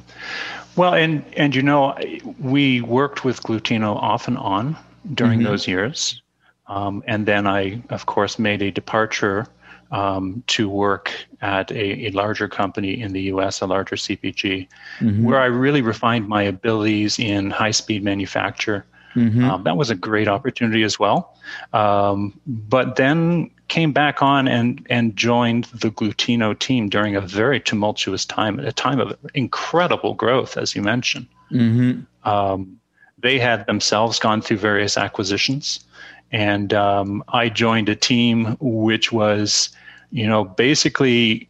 well 0.75 0.93
and 0.93 1.25
and 1.35 1.55
you 1.55 1.61
know 1.61 1.97
we 2.39 2.81
worked 2.81 3.25
with 3.25 3.41
glutino 3.43 3.95
off 3.95 4.27
and 4.27 4.37
on 4.37 4.77
during 5.13 5.39
mm-hmm. 5.39 5.49
those 5.49 5.67
years 5.67 6.21
um, 6.67 7.03
and 7.07 7.25
then 7.25 7.47
i 7.47 7.81
of 7.89 8.05
course 8.05 8.39
made 8.39 8.61
a 8.61 8.71
departure 8.71 9.47
um, 9.91 10.43
to 10.47 10.69
work 10.69 11.11
at 11.41 11.71
a, 11.71 12.07
a, 12.07 12.09
larger 12.11 12.47
company 12.47 12.99
in 12.99 13.13
the 13.13 13.21
US, 13.23 13.61
a 13.61 13.67
larger 13.67 13.95
CPG, 13.95 14.67
mm-hmm. 14.99 15.23
where 15.23 15.39
I 15.39 15.45
really 15.45 15.81
refined 15.81 16.27
my 16.27 16.43
abilities 16.43 17.19
in 17.19 17.51
high 17.51 17.71
speed 17.71 18.03
manufacture. 18.03 18.85
Mm-hmm. 19.15 19.45
Um, 19.45 19.63
that 19.63 19.77
was 19.77 19.89
a 19.89 19.95
great 19.95 20.27
opportunity 20.27 20.83
as 20.83 20.99
well. 20.99 21.37
Um, 21.71 22.39
but 22.45 22.97
then 22.97 23.49
came 23.69 23.93
back 23.93 24.21
on 24.21 24.47
and, 24.47 24.85
and 24.89 25.15
joined 25.15 25.65
the 25.65 25.89
Glutino 25.89 26.57
team 26.57 26.89
during 26.89 27.15
a 27.15 27.21
very 27.21 27.59
tumultuous 27.59 28.25
time, 28.25 28.59
a 28.59 28.71
time 28.71 28.99
of 28.99 29.17
incredible 29.33 30.13
growth, 30.13 30.57
as 30.57 30.75
you 30.75 30.81
mentioned. 30.81 31.27
Mm-hmm. 31.51 32.29
Um, 32.29 32.79
they 33.17 33.39
had 33.39 33.65
themselves 33.65 34.19
gone 34.19 34.41
through 34.41 34.57
various 34.57 34.97
acquisitions 34.97 35.85
and 36.31 36.73
um, 36.73 37.23
I 37.29 37.49
joined 37.49 37.89
a 37.89 37.95
team 37.95 38.57
which 38.59 39.11
was, 39.11 39.69
you 40.11 40.27
know, 40.27 40.43
basically 40.43 41.47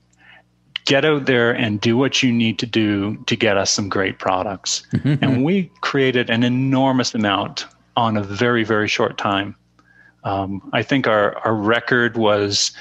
get 0.85 1.03
out 1.03 1.25
there 1.25 1.51
and 1.51 1.81
do 1.81 1.97
what 1.97 2.21
you 2.21 2.31
need 2.31 2.59
to 2.59 2.65
do 2.65 3.17
to 3.25 3.35
get 3.35 3.57
us 3.57 3.71
some 3.71 3.89
great 3.89 4.19
products. 4.19 4.85
Mm-hmm. 4.93 5.23
And 5.23 5.43
we 5.43 5.71
created 5.81 6.29
an 6.29 6.43
enormous 6.43 7.15
amount 7.15 7.65
on 7.97 8.17
a 8.17 8.21
very, 8.21 8.63
very 8.63 8.87
short 8.87 9.17
time. 9.17 9.55
Um, 10.23 10.69
I 10.73 10.83
think 10.83 11.07
our, 11.07 11.37
our 11.39 11.55
record 11.55 12.17
was 12.17 12.71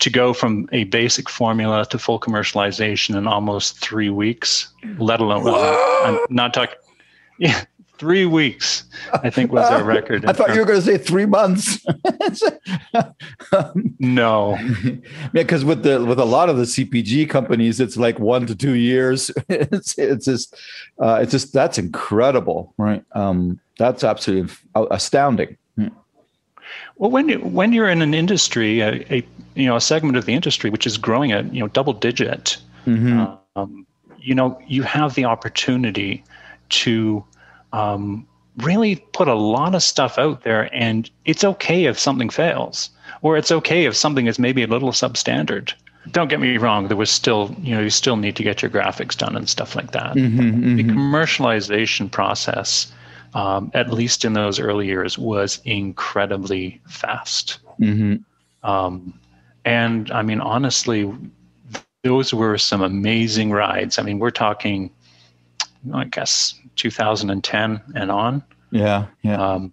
to 0.00 0.10
go 0.10 0.32
from 0.32 0.68
a 0.70 0.84
basic 0.84 1.28
formula 1.28 1.86
to 1.86 1.98
full 1.98 2.20
commercialization 2.20 3.16
in 3.16 3.26
almost 3.26 3.78
three 3.78 4.10
weeks, 4.10 4.68
let 4.98 5.20
alone, 5.20 5.48
I'm 5.48 6.18
not 6.30 6.52
talking, 6.52 6.76
yeah, 7.38 7.64
three 7.98 8.26
weeks, 8.26 8.84
I 9.12 9.30
think 9.30 9.52
was 9.52 9.70
our 9.70 9.84
record. 9.94 10.24
I 10.26 10.32
thought 10.32 10.54
you 10.54 10.60
were 10.60 10.66
going 10.66 10.80
to 10.80 10.86
say 10.86 10.98
three 10.98 11.26
months. 11.26 11.84
no, 13.98 14.58
yeah, 14.58 14.94
because 15.32 15.64
with 15.64 15.82
the 15.82 16.04
with 16.04 16.18
a 16.18 16.24
lot 16.24 16.48
of 16.48 16.56
the 16.56 16.64
CPG 16.64 17.28
companies, 17.28 17.80
it's 17.80 17.96
like 17.96 18.18
one 18.18 18.46
to 18.46 18.54
two 18.54 18.74
years. 18.74 19.30
it's 19.48 19.96
it's 19.98 20.24
just 20.26 20.54
uh, 20.98 21.18
it's 21.22 21.32
just 21.32 21.52
that's 21.52 21.78
incredible, 21.78 22.74
right? 22.76 23.04
Um, 23.12 23.60
that's 23.78 24.04
absolutely 24.04 24.54
astounding. 24.90 25.56
Hmm. 25.76 25.88
Well, 26.96 27.10
when 27.10 27.28
you, 27.28 27.38
when 27.38 27.72
you're 27.72 27.88
in 27.88 28.02
an 28.02 28.14
industry, 28.14 28.80
a, 28.80 29.04
a, 29.12 29.26
you 29.54 29.66
know 29.66 29.76
a 29.76 29.80
segment 29.80 30.16
of 30.16 30.26
the 30.26 30.34
industry 30.34 30.70
which 30.70 30.86
is 30.86 30.98
growing 30.98 31.32
at 31.32 31.52
you 31.52 31.60
know 31.60 31.68
double 31.68 31.92
digit, 31.92 32.58
mm-hmm. 32.86 33.34
um, 33.56 33.86
you 34.18 34.34
know 34.34 34.60
you 34.66 34.82
have 34.82 35.14
the 35.14 35.24
opportunity 35.24 36.24
to 36.70 37.24
um, 37.74 38.26
really 38.58 38.96
put 39.12 39.26
a 39.26 39.34
lot 39.34 39.74
of 39.74 39.82
stuff 39.82 40.16
out 40.16 40.44
there, 40.44 40.72
and 40.72 41.10
it's 41.24 41.42
okay 41.42 41.86
if 41.86 41.98
something 41.98 42.30
fails, 42.30 42.90
or 43.22 43.36
it's 43.36 43.50
okay 43.50 43.84
if 43.84 43.96
something 43.96 44.26
is 44.28 44.38
maybe 44.38 44.62
a 44.62 44.68
little 44.68 44.92
substandard. 44.92 45.72
Don't 46.12 46.28
get 46.28 46.38
me 46.38 46.56
wrong, 46.58 46.88
there 46.88 46.96
was 46.96 47.10
still, 47.10 47.54
you 47.60 47.74
know, 47.74 47.80
you 47.80 47.90
still 47.90 48.16
need 48.16 48.36
to 48.36 48.44
get 48.44 48.62
your 48.62 48.70
graphics 48.70 49.16
done 49.16 49.34
and 49.34 49.48
stuff 49.48 49.74
like 49.74 49.90
that. 49.92 50.14
Mm-hmm, 50.14 50.40
mm-hmm. 50.40 50.76
The 50.76 50.84
commercialization 50.84 52.10
process, 52.10 52.92
um, 53.32 53.72
at 53.74 53.90
least 53.92 54.24
in 54.24 54.34
those 54.34 54.60
early 54.60 54.86
years, 54.86 55.18
was 55.18 55.60
incredibly 55.64 56.80
fast. 56.86 57.58
Mm-hmm. 57.80 58.16
Um, 58.70 59.18
and 59.64 60.10
I 60.12 60.22
mean, 60.22 60.40
honestly, 60.40 61.12
those 62.04 62.32
were 62.32 62.58
some 62.58 62.82
amazing 62.82 63.50
rides. 63.50 63.98
I 63.98 64.02
mean, 64.02 64.18
we're 64.20 64.30
talking, 64.30 64.90
I 65.92 66.04
guess, 66.04 66.54
2010 66.76 67.80
and 67.94 68.10
on. 68.10 68.42
Yeah, 68.70 69.06
yeah. 69.22 69.40
Um, 69.40 69.72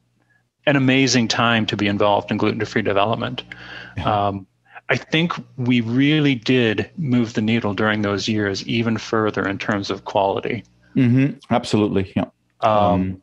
an 0.66 0.76
amazing 0.76 1.28
time 1.28 1.66
to 1.66 1.78
be 1.78 1.88
involved 1.88 2.32
in 2.32 2.38
gluten-free 2.38 2.84
development. 2.84 3.44
Yeah. 3.98 4.28
Um, 4.28 4.48
I 4.90 4.98
think 4.98 5.34
we 5.58 5.82
really 5.82 6.36
did 6.36 6.90
move 6.98 7.34
the 7.34 7.42
needle 7.42 7.74
during 7.74 8.02
those 8.02 8.28
years 8.28 8.68
even 8.68 8.98
further 8.98 9.48
in 9.48 9.58
terms 9.58 9.90
of 9.90 10.06
quality. 10.06 10.64
Mm-hmm. 10.96 11.38
Absolutely, 11.50 12.12
yeah. 12.16 12.26
Um, 12.60 12.72
um, 12.72 13.22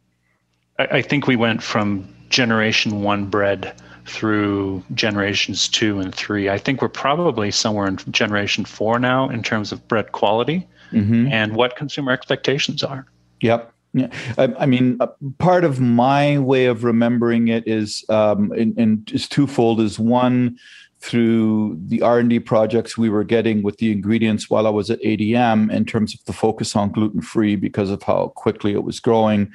I, 0.78 0.84
I, 0.98 1.02
think 1.02 1.26
we 1.26 1.36
went 1.36 1.62
from 1.62 2.08
generation 2.30 3.02
one 3.02 3.26
bread 3.26 3.74
through 4.06 4.82
generations 4.94 5.68
two 5.68 6.00
and 6.00 6.14
three. 6.14 6.48
I 6.48 6.58
think 6.58 6.80
we're 6.80 6.88
probably 6.88 7.50
somewhere 7.50 7.86
in 7.86 7.98
generation 8.10 8.64
four 8.64 8.98
now 8.98 9.28
in 9.28 9.42
terms 9.42 9.70
of 9.70 9.86
bread 9.86 10.12
quality 10.12 10.66
mm-hmm. 10.90 11.28
and 11.28 11.54
what 11.54 11.76
consumer 11.76 12.12
expectations 12.12 12.82
are. 12.82 13.06
Yep. 13.40 13.72
Yeah, 13.94 14.08
I, 14.36 14.54
I, 14.58 14.66
mean, 14.66 14.98
uh, 15.00 15.06
part 15.38 15.64
of 15.64 15.80
my 15.80 16.38
way 16.38 16.66
of 16.66 16.84
remembering 16.84 17.48
it 17.48 17.66
is, 17.66 18.04
um, 18.10 18.52
and, 18.52 19.10
is 19.10 19.26
twofold. 19.26 19.80
Is 19.80 19.98
one 19.98 20.58
through 21.00 21.78
the 21.86 22.02
R 22.02 22.18
and 22.18 22.28
D 22.28 22.38
projects 22.38 22.98
we 22.98 23.08
were 23.08 23.24
getting 23.24 23.62
with 23.62 23.78
the 23.78 23.90
ingredients 23.90 24.50
while 24.50 24.66
I 24.66 24.70
was 24.70 24.90
at 24.90 25.00
ADM 25.00 25.72
in 25.72 25.84
terms 25.86 26.14
of 26.14 26.22
the 26.26 26.32
focus 26.32 26.76
on 26.76 26.92
gluten 26.92 27.22
free 27.22 27.56
because 27.56 27.90
of 27.90 28.02
how 28.02 28.28
quickly 28.36 28.72
it 28.72 28.84
was 28.84 29.00
growing. 29.00 29.52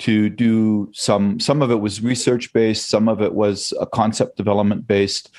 To 0.00 0.28
do 0.28 0.90
some, 0.92 1.40
some 1.40 1.62
of 1.62 1.70
it 1.70 1.80
was 1.80 2.02
research 2.02 2.52
based, 2.52 2.90
some 2.90 3.08
of 3.08 3.22
it 3.22 3.32
was 3.32 3.72
a 3.80 3.86
concept 3.86 4.36
development 4.36 4.86
based, 4.86 5.30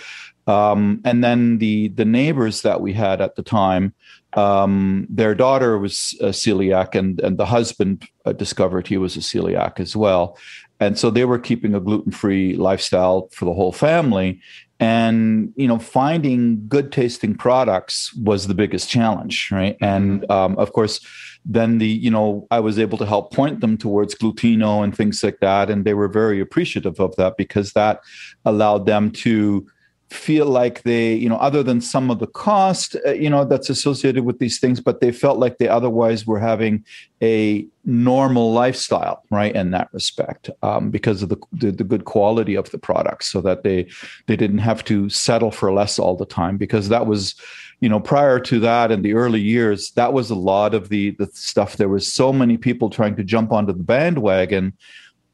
um, 0.48 1.00
and 1.06 1.24
then 1.24 1.60
the 1.60 1.90
the 1.90 2.06
neighbors 2.06 2.64
that 2.64 2.82
we 2.82 2.94
had 2.94 3.22
at 3.22 3.36
the 3.36 3.44
time 3.44 3.94
um, 4.38 5.08
their 5.10 5.34
daughter 5.34 5.80
was 5.80 6.16
a 6.22 6.28
celiac, 6.28 6.94
and 6.94 7.20
and 7.22 7.38
the 7.38 7.48
husband 7.48 8.08
uh, 8.26 8.34
discovered 8.34 8.88
he 8.88 8.98
was 8.98 9.18
a 9.18 9.22
celiac 9.22 9.80
as 9.80 9.96
well, 9.96 10.38
and 10.80 10.98
so 10.98 11.10
they 11.10 11.26
were 11.26 11.40
keeping 11.40 11.74
a 11.74 11.80
gluten 11.80 12.12
free 12.12 12.56
lifestyle 12.56 13.30
for 13.32 13.46
the 13.46 13.54
whole 13.54 13.72
family. 13.72 14.40
And 14.80 15.54
you 15.56 15.68
know, 15.68 15.80
finding 15.80 16.68
good 16.68 16.92
tasting 16.92 17.34
products 17.34 18.14
was 18.14 18.46
the 18.46 18.54
biggest 18.54 18.88
challenge, 18.90 19.50
right? 19.52 19.76
And 19.82 20.22
mm-hmm. 20.22 20.32
um, 20.32 20.58
of 20.60 20.72
course, 20.72 21.00
then 21.44 21.80
the 21.80 21.88
you 21.88 22.12
know 22.12 22.46
I 22.52 22.60
was 22.60 22.78
able 22.78 23.00
to 23.00 23.08
help 23.08 23.34
point 23.34 23.60
them 23.60 23.76
towards 23.76 24.14
Glutino 24.14 24.84
and 24.84 24.96
things 24.96 25.24
like 25.24 25.40
that, 25.40 25.72
and 25.72 25.84
they 25.84 25.96
were 25.96 26.08
very 26.08 26.40
appreciative 26.40 27.00
of 27.00 27.16
that 27.16 27.38
because 27.38 27.74
that 27.74 28.02
allowed 28.46 28.86
them 28.86 29.10
to 29.26 29.66
feel 30.10 30.46
like 30.46 30.84
they 30.84 31.14
you 31.14 31.28
know 31.28 31.36
other 31.38 31.62
than 31.62 31.82
some 31.82 32.10
of 32.10 32.20
the 32.20 32.28
cost 32.28 32.96
uh, 33.06 33.12
you 33.12 33.30
know 33.30 33.44
that's 33.44 33.70
associated 33.70 34.24
with 34.24 34.40
these 34.40 34.58
things 34.58 34.80
but 34.80 35.02
they 35.02 35.12
felt 35.12 35.38
like 35.38 35.58
they 35.58 35.68
otherwise 35.68 36.26
were 36.26 36.40
having 36.40 36.84
a 37.22 37.68
normal 37.84 38.54
lifestyle 38.54 39.24
right 39.32 39.54
in 39.54 39.72
that 39.72 39.90
respect 39.92 40.50
um, 40.64 40.90
because 40.92 41.24
of 41.24 41.30
the, 41.30 41.38
the, 41.52 41.72
the 41.72 41.84
good 41.84 42.06
quality 42.06 42.56
of 42.56 42.70
the 42.72 42.78
products 42.78 43.28
so 43.28 43.42
that 43.42 43.64
they 43.64 43.86
they 44.28 44.38
didn't 44.38 44.60
have 44.60 44.84
to 44.84 45.10
settle 45.10 45.52
for 45.52 45.74
less 45.74 46.00
all 46.00 46.16
the 46.16 46.26
time 46.26 46.56
because 46.56 46.88
that 46.88 47.06
was 47.06 47.36
you 47.82 47.90
know 47.90 48.00
prior 48.00 48.40
to 48.40 48.60
that 48.60 48.92
in 48.92 49.02
the 49.02 49.14
early 49.14 49.42
years 49.42 49.92
that 49.92 50.14
was 50.14 50.30
a 50.30 50.36
lot 50.36 50.74
of 50.74 50.90
the 50.90 51.12
the 51.12 51.28
stuff. 51.34 51.78
There 51.78 51.90
was 51.90 52.12
so 52.12 52.32
many 52.32 52.58
people 52.58 52.90
trying 52.90 53.16
to 53.16 53.24
jump 53.24 53.52
onto 53.52 53.74
the 53.74 53.84
bandwagon 53.84 54.74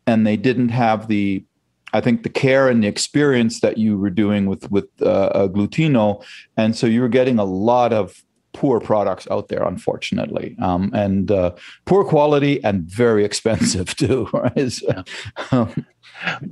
and 0.06 0.25
they 0.25 0.38
didn't 0.38 0.70
have 0.70 1.08
the 1.08 1.44
I 1.93 2.01
think 2.01 2.23
the 2.23 2.29
care 2.29 2.67
and 2.67 2.83
the 2.83 2.88
experience 2.88 3.62
that 3.62 3.77
you 3.77 3.97
were 3.97 4.09
doing 4.09 4.47
with 4.47 4.69
with 4.71 4.89
uh, 5.01 5.47
Glutino, 5.47 6.23
and 6.57 6.75
so 6.75 6.88
you 6.88 7.01
were 7.01 7.09
getting 7.09 7.39
a 7.39 7.45
lot 7.45 7.93
of 7.93 8.23
poor 8.53 8.79
products 8.79 9.27
out 9.29 9.47
there, 9.50 9.63
unfortunately, 9.63 10.55
um, 10.62 10.91
and 10.93 11.31
uh, 11.31 11.51
poor 11.85 12.03
quality 12.03 12.63
and 12.63 12.83
very 12.83 13.25
expensive 13.29 13.95
too. 13.95 14.29
Right? 14.33 14.71
So, 14.71 15.03
um, 15.51 15.85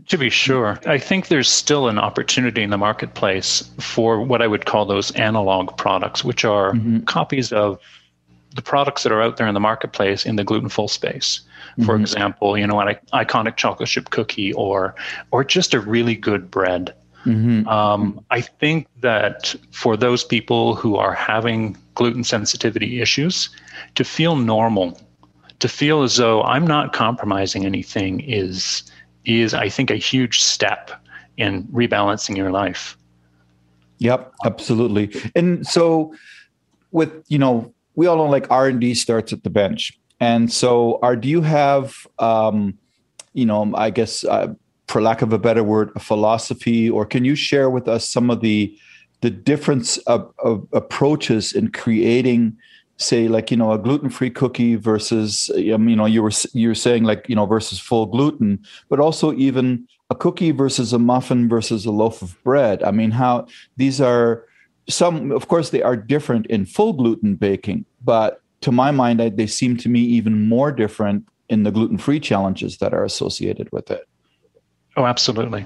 to 0.07 0.17
be 0.17 0.29
sure, 0.29 0.79
I 0.85 0.97
think 0.97 1.27
there's 1.27 1.49
still 1.49 1.87
an 1.87 1.97
opportunity 1.97 2.61
in 2.63 2.69
the 2.69 2.77
marketplace 2.77 3.69
for 3.79 4.21
what 4.21 4.41
I 4.41 4.47
would 4.47 4.65
call 4.65 4.85
those 4.85 5.11
analog 5.11 5.77
products, 5.77 6.23
which 6.23 6.43
are 6.45 6.73
mm-hmm. 6.73 7.01
copies 7.01 7.51
of 7.53 7.79
the 8.55 8.61
products 8.61 9.03
that 9.03 9.11
are 9.11 9.21
out 9.21 9.37
there 9.37 9.47
in 9.47 9.53
the 9.53 9.59
marketplace 9.59 10.25
in 10.25 10.35
the 10.35 10.43
gluten 10.43 10.69
full 10.69 10.87
space. 10.87 11.41
For 11.77 11.93
mm-hmm. 11.95 12.01
example, 12.01 12.57
you 12.57 12.67
know, 12.67 12.79
an 12.79 12.95
iconic 13.13 13.55
chocolate 13.55 13.89
chip 13.89 14.09
cookie 14.09 14.53
or 14.53 14.95
or 15.31 15.43
just 15.43 15.73
a 15.73 15.79
really 15.79 16.15
good 16.15 16.51
bread. 16.51 16.93
Mm-hmm. 17.25 17.67
Um, 17.67 18.23
I 18.31 18.41
think 18.41 18.87
that 19.01 19.55
for 19.71 19.95
those 19.95 20.23
people 20.23 20.75
who 20.75 20.95
are 20.95 21.13
having 21.13 21.77
gluten 21.93 22.23
sensitivity 22.23 22.99
issues, 22.99 23.49
to 23.95 24.03
feel 24.03 24.35
normal, 24.35 24.99
to 25.59 25.67
feel 25.67 26.01
as 26.01 26.17
though 26.17 26.41
I'm 26.43 26.65
not 26.65 26.93
compromising 26.93 27.65
anything 27.65 28.21
is 28.21 28.83
is 29.23 29.53
I 29.53 29.69
think 29.69 29.91
a 29.91 29.95
huge 29.95 30.41
step 30.41 30.91
in 31.37 31.63
rebalancing 31.65 32.35
your 32.35 32.51
life. 32.51 32.97
Yep, 33.99 34.33
absolutely. 34.45 35.13
And 35.35 35.65
so 35.65 36.15
with, 36.91 37.23
you 37.27 37.37
know, 37.37 37.73
we 37.95 38.07
all 38.07 38.17
know 38.17 38.25
like 38.25 38.49
R&D 38.49 38.95
starts 38.95 39.31
at 39.31 39.43
the 39.43 39.49
bench. 39.49 39.97
And 40.21 40.53
so, 40.53 40.99
are 41.01 41.15
do 41.15 41.27
you 41.27 41.41
have, 41.41 42.07
um, 42.19 42.77
you 43.33 43.45
know, 43.45 43.73
I 43.75 43.89
guess, 43.89 44.23
uh, 44.23 44.53
for 44.87 45.01
lack 45.01 45.23
of 45.23 45.33
a 45.33 45.39
better 45.39 45.63
word, 45.63 45.91
a 45.95 45.99
philosophy, 45.99 46.87
or 46.87 47.07
can 47.07 47.25
you 47.25 47.33
share 47.33 47.71
with 47.71 47.87
us 47.87 48.07
some 48.07 48.29
of 48.29 48.41
the 48.41 48.77
the 49.21 49.31
difference 49.31 49.97
of, 49.99 50.31
of 50.43 50.67
approaches 50.73 51.53
in 51.53 51.71
creating, 51.71 52.57
say, 52.97 53.27
like 53.27 53.49
you 53.51 53.57
know, 53.57 53.71
a 53.71 53.79
gluten 53.79 54.09
free 54.09 54.29
cookie 54.29 54.75
versus, 54.75 55.49
um, 55.73 55.89
you 55.89 55.95
know, 55.95 56.05
you 56.05 56.21
were 56.21 56.31
you 56.53 56.67
were 56.67 56.75
saying 56.75 57.03
like 57.03 57.27
you 57.27 57.35
know 57.35 57.47
versus 57.47 57.79
full 57.79 58.05
gluten, 58.05 58.63
but 58.89 58.99
also 58.99 59.33
even 59.33 59.87
a 60.11 60.15
cookie 60.15 60.51
versus 60.51 60.93
a 60.93 60.99
muffin 60.99 61.49
versus 61.49 61.83
a 61.85 61.91
loaf 61.91 62.21
of 62.21 62.41
bread. 62.43 62.83
I 62.83 62.91
mean, 62.91 63.09
how 63.09 63.47
these 63.75 63.99
are 63.99 64.45
some, 64.87 65.31
of 65.31 65.47
course, 65.47 65.71
they 65.71 65.81
are 65.81 65.95
different 65.95 66.45
in 66.47 66.65
full 66.65 66.93
gluten 66.93 67.35
baking, 67.35 67.85
but 68.03 68.41
to 68.61 68.71
my 68.71 68.91
mind, 68.91 69.21
I, 69.21 69.29
they 69.29 69.47
seem 69.47 69.77
to 69.77 69.89
me 69.89 69.99
even 69.99 70.47
more 70.47 70.71
different 70.71 71.27
in 71.49 71.63
the 71.63 71.71
gluten 71.71 71.97
free 71.97 72.19
challenges 72.19 72.77
that 72.77 72.93
are 72.93 73.03
associated 73.03 73.69
with 73.71 73.91
it. 73.91 74.07
Oh, 74.97 75.05
absolutely. 75.05 75.65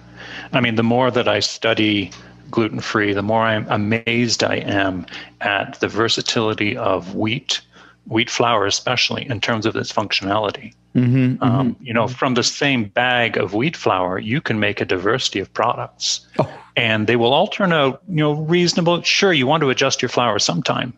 I 0.54 0.62
mean, 0.62 0.76
the 0.76 0.84
more 0.84 1.12
that 1.12 1.28
I 1.28 1.40
study 1.40 2.12
gluten 2.52 2.80
free, 2.80 3.14
the 3.14 3.24
more 3.24 3.42
I'm 3.42 3.68
amazed 3.70 4.44
I 4.44 4.56
am 4.58 5.06
at 5.42 5.80
the 5.80 5.88
versatility 5.88 6.76
of 6.78 7.16
wheat 7.16 7.62
wheat 8.08 8.30
flour 8.30 8.68
especially 8.68 9.28
in 9.28 9.42
terms 9.42 9.66
of 9.66 9.76
its 9.76 9.92
functionality. 9.92 10.76
Mm-hmm, 10.94 11.42
Um, 11.44 11.74
mm-hmm. 11.74 11.84
you 11.84 11.92
know, 11.92 12.08
from 12.08 12.36
the 12.36 12.44
same 12.44 12.86
bag 12.86 13.36
of 13.36 13.56
wheat 13.56 13.76
flour, 13.76 14.20
you 14.20 14.42
can 14.42 14.60
make 14.60 14.80
a 14.80 14.86
diversity 14.86 15.40
of 15.40 15.52
products, 15.52 16.26
Oh. 16.38 16.48
and 16.78 17.08
they 17.08 17.16
will 17.16 17.34
all 17.34 17.48
turn 17.48 17.74
out, 17.74 18.04
you 18.08 18.18
know, 18.18 18.34
reasonable. 18.34 19.02
Sure, 19.02 19.34
you 19.34 19.48
want 19.48 19.62
to 19.62 19.72
adjust 19.72 20.04
your 20.04 20.10
flour 20.10 20.38
sometime 20.38 20.94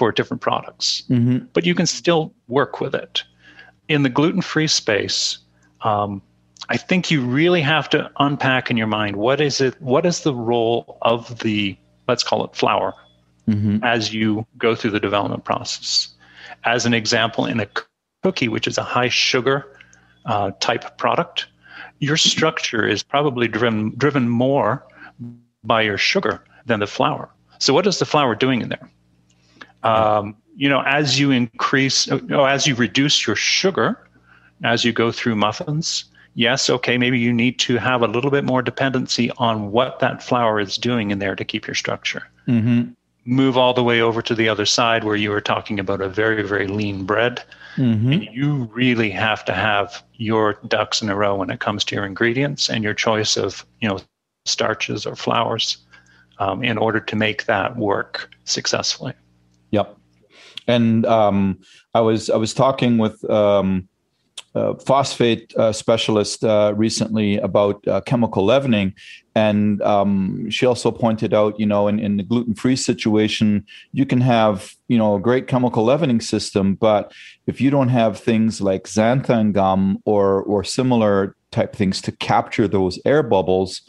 for 0.00 0.10
different 0.12 0.40
products, 0.40 1.02
Mhm. 1.10 1.46
but 1.52 1.66
you 1.66 1.74
can 1.74 1.84
still 1.84 2.32
work 2.48 2.80
with 2.80 2.94
it. 2.94 3.22
In 3.88 4.02
the 4.02 4.08
gluten-free 4.08 4.68
space, 4.68 5.36
um, 5.82 6.22
I 6.70 6.78
think 6.78 7.10
you 7.10 7.20
really 7.20 7.60
have 7.60 7.86
to 7.90 8.10
unpack 8.18 8.70
in 8.70 8.78
your 8.78 8.86
mind 8.86 9.16
what 9.16 9.42
is 9.42 9.60
it? 9.60 9.74
What 9.82 10.06
is 10.06 10.20
the 10.20 10.32
role 10.34 10.96
of 11.02 11.40
the 11.40 11.76
let's 12.08 12.24
call 12.24 12.44
it 12.46 12.56
flour 12.56 12.94
Mhm. 13.46 13.84
as 13.84 14.14
you 14.14 14.46
go 14.56 14.74
through 14.74 14.92
the 14.92 15.00
development 15.08 15.44
process. 15.44 16.08
As 16.64 16.86
an 16.86 16.94
example, 16.94 17.44
in 17.44 17.60
a 17.60 17.68
cookie, 18.22 18.48
which 18.48 18.66
is 18.66 18.78
a 18.78 18.82
high 18.82 19.10
sugar 19.10 19.66
uh, 20.24 20.50
type 20.60 20.96
product, 20.96 21.46
your 21.98 22.16
structure 22.16 22.86
is 22.86 23.02
probably 23.02 23.48
driven 23.48 23.92
driven 23.98 24.28
more 24.30 24.82
by 25.64 25.82
your 25.82 25.98
sugar 25.98 26.42
than 26.66 26.80
the 26.80 26.86
flour. 26.86 27.28
So, 27.58 27.74
what 27.74 27.86
is 27.86 27.98
the 27.98 28.06
flour 28.06 28.34
doing 28.34 28.62
in 28.62 28.70
there? 28.70 28.88
Um, 29.82 30.36
you 30.56 30.68
know, 30.68 30.82
as 30.82 31.18
you 31.18 31.30
increase, 31.30 32.10
oh, 32.10 32.44
as 32.44 32.66
you 32.66 32.74
reduce 32.74 33.26
your 33.26 33.36
sugar, 33.36 33.98
as 34.62 34.84
you 34.84 34.92
go 34.92 35.10
through 35.10 35.36
muffins, 35.36 36.04
yes, 36.34 36.68
okay, 36.68 36.98
maybe 36.98 37.18
you 37.18 37.32
need 37.32 37.58
to 37.60 37.76
have 37.78 38.02
a 38.02 38.06
little 38.06 38.30
bit 38.30 38.44
more 38.44 38.62
dependency 38.62 39.30
on 39.38 39.70
what 39.72 40.00
that 40.00 40.22
flour 40.22 40.60
is 40.60 40.76
doing 40.76 41.10
in 41.10 41.18
there 41.18 41.34
to 41.34 41.44
keep 41.44 41.66
your 41.66 41.74
structure 41.74 42.22
Mhm. 42.46 42.94
move 43.26 43.56
all 43.56 43.74
the 43.74 43.84
way 43.84 44.00
over 44.00 44.22
to 44.22 44.34
the 44.34 44.48
other 44.48 44.66
side 44.66 45.04
where 45.04 45.16
you 45.16 45.30
were 45.30 45.42
talking 45.42 45.78
about 45.78 46.00
a 46.00 46.08
very 46.08 46.42
very 46.42 46.66
lean 46.66 47.04
bread 47.04 47.42
Mhm. 47.76 48.12
and 48.12 48.28
you 48.32 48.68
really 48.72 49.10
have 49.10 49.44
to 49.44 49.52
have 49.52 50.02
your 50.14 50.54
ducks 50.68 51.02
in 51.02 51.10
a 51.10 51.14
row 51.14 51.36
when 51.36 51.50
it 51.50 51.60
comes 51.60 51.84
to 51.84 51.94
your 51.94 52.06
ingredients 52.06 52.70
and 52.70 52.82
your 52.82 52.94
choice 52.94 53.36
of 53.36 53.64
you 53.80 53.88
know 53.88 53.98
starches 54.46 55.06
or 55.06 55.14
flours 55.14 55.76
um, 56.38 56.64
in 56.64 56.78
order 56.78 56.98
to 56.98 57.14
make 57.14 57.44
that 57.44 57.76
work 57.76 58.30
successfully 58.44 59.12
Yep. 59.70 59.96
And 60.66 61.06
um, 61.06 61.58
I 61.94 62.00
was 62.00 62.30
I 62.30 62.36
was 62.36 62.54
talking 62.54 62.98
with 62.98 63.28
um, 63.30 63.88
a 64.54 64.78
phosphate 64.78 65.54
uh, 65.56 65.72
specialist 65.72 66.44
uh, 66.44 66.72
recently 66.76 67.38
about 67.38 67.86
uh, 67.86 68.00
chemical 68.02 68.44
leavening, 68.44 68.94
and 69.34 69.80
um, 69.82 70.50
she 70.50 70.66
also 70.66 70.90
pointed 70.90 71.32
out, 71.32 71.58
you 71.58 71.66
know, 71.66 71.88
in, 71.88 71.98
in 71.98 72.16
the 72.16 72.22
gluten 72.22 72.54
free 72.54 72.76
situation, 72.76 73.64
you 73.92 74.04
can 74.04 74.20
have 74.20 74.74
you 74.88 74.98
know 74.98 75.14
a 75.16 75.20
great 75.20 75.46
chemical 75.46 75.84
leavening 75.84 76.20
system, 76.20 76.74
but 76.74 77.12
if 77.46 77.60
you 77.60 77.70
don't 77.70 77.88
have 77.88 78.18
things 78.18 78.60
like 78.60 78.84
xanthan 78.84 79.52
gum 79.52 80.00
or 80.04 80.42
or 80.42 80.64
similar 80.64 81.36
type 81.52 81.74
things 81.74 82.00
to 82.02 82.12
capture 82.12 82.68
those 82.68 82.98
air 83.04 83.22
bubbles, 83.22 83.82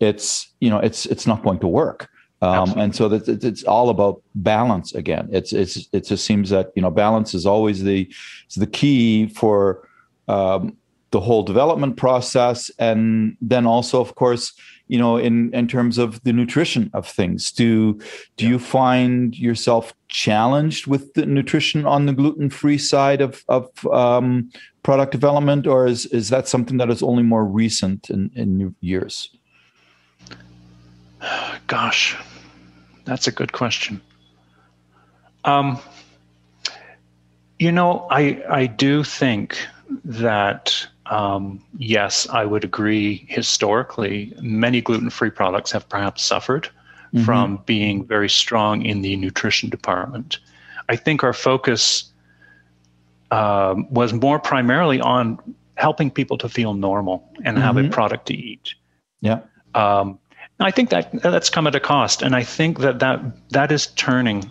it's 0.00 0.52
you 0.60 0.70
know 0.70 0.78
it's 0.78 1.06
it's 1.06 1.26
not 1.26 1.42
going 1.42 1.60
to 1.60 1.68
work. 1.68 2.08
Um, 2.42 2.72
and 2.78 2.96
so 2.96 3.08
that 3.08 3.28
it's, 3.28 3.44
it's 3.44 3.64
all 3.64 3.90
about 3.90 4.22
balance 4.34 4.94
again. 4.94 5.28
It's 5.30 5.52
it's 5.52 5.88
it 5.92 6.06
just 6.06 6.24
seems 6.24 6.48
that 6.50 6.72
you 6.74 6.80
know 6.80 6.90
balance 6.90 7.34
is 7.34 7.44
always 7.44 7.82
the 7.82 8.10
the 8.56 8.66
key 8.66 9.28
for 9.28 9.86
um, 10.26 10.76
the 11.10 11.20
whole 11.20 11.42
development 11.42 11.98
process, 11.98 12.70
and 12.78 13.36
then 13.42 13.66
also 13.66 14.00
of 14.00 14.14
course 14.14 14.54
you 14.88 14.98
know 14.98 15.18
in 15.18 15.52
in 15.52 15.68
terms 15.68 15.98
of 15.98 16.22
the 16.24 16.32
nutrition 16.32 16.90
of 16.94 17.06
things. 17.06 17.52
Do 17.52 18.00
do 18.38 18.48
you 18.48 18.58
find 18.58 19.38
yourself 19.38 19.92
challenged 20.08 20.86
with 20.86 21.12
the 21.12 21.26
nutrition 21.26 21.84
on 21.84 22.06
the 22.06 22.14
gluten 22.14 22.48
free 22.48 22.78
side 22.78 23.20
of 23.20 23.44
of 23.48 23.68
um, 23.92 24.50
product 24.82 25.12
development, 25.12 25.66
or 25.66 25.86
is 25.86 26.06
is 26.06 26.30
that 26.30 26.48
something 26.48 26.78
that 26.78 26.88
is 26.88 27.02
only 27.02 27.22
more 27.22 27.44
recent 27.44 28.08
in 28.08 28.30
in 28.34 28.74
years? 28.80 29.28
Gosh 31.66 32.16
that's 33.04 33.26
a 33.26 33.32
good 33.32 33.52
question 33.52 34.00
um, 35.44 35.78
you 37.58 37.70
know 37.72 38.06
i 38.10 38.42
i 38.50 38.66
do 38.66 39.02
think 39.04 39.58
that 40.04 40.86
um, 41.06 41.62
yes 41.78 42.28
i 42.30 42.44
would 42.44 42.64
agree 42.64 43.24
historically 43.28 44.32
many 44.40 44.80
gluten-free 44.80 45.30
products 45.30 45.70
have 45.72 45.88
perhaps 45.88 46.22
suffered 46.24 46.68
Mhm. 47.12 47.24
from 47.24 47.56
being 47.66 48.04
very 48.06 48.28
strong 48.28 48.82
in 48.84 49.02
the 49.02 49.16
nutrition 49.16 49.68
department 49.68 50.38
i 50.88 50.94
think 50.96 51.24
our 51.24 51.32
focus 51.32 52.04
um, 53.32 53.86
was 53.90 54.12
more 54.12 54.38
primarily 54.38 55.00
on 55.00 55.38
helping 55.76 56.10
people 56.10 56.36
to 56.38 56.48
feel 56.48 56.74
normal 56.74 57.28
and 57.44 57.58
have 57.58 57.76
a 57.76 57.82
Mhm. 57.82 57.90
product 57.90 58.26
to 58.26 58.34
eat 58.34 58.74
Yeah. 59.22 59.40
um, 59.74 60.18
I 60.60 60.70
think 60.70 60.90
that 60.90 61.10
that's 61.22 61.50
come 61.50 61.66
at 61.66 61.74
a 61.74 61.80
cost, 61.80 62.22
and 62.22 62.36
I 62.36 62.42
think 62.42 62.80
that 62.80 62.98
that 62.98 63.20
that 63.50 63.72
is 63.72 63.88
turning 63.88 64.50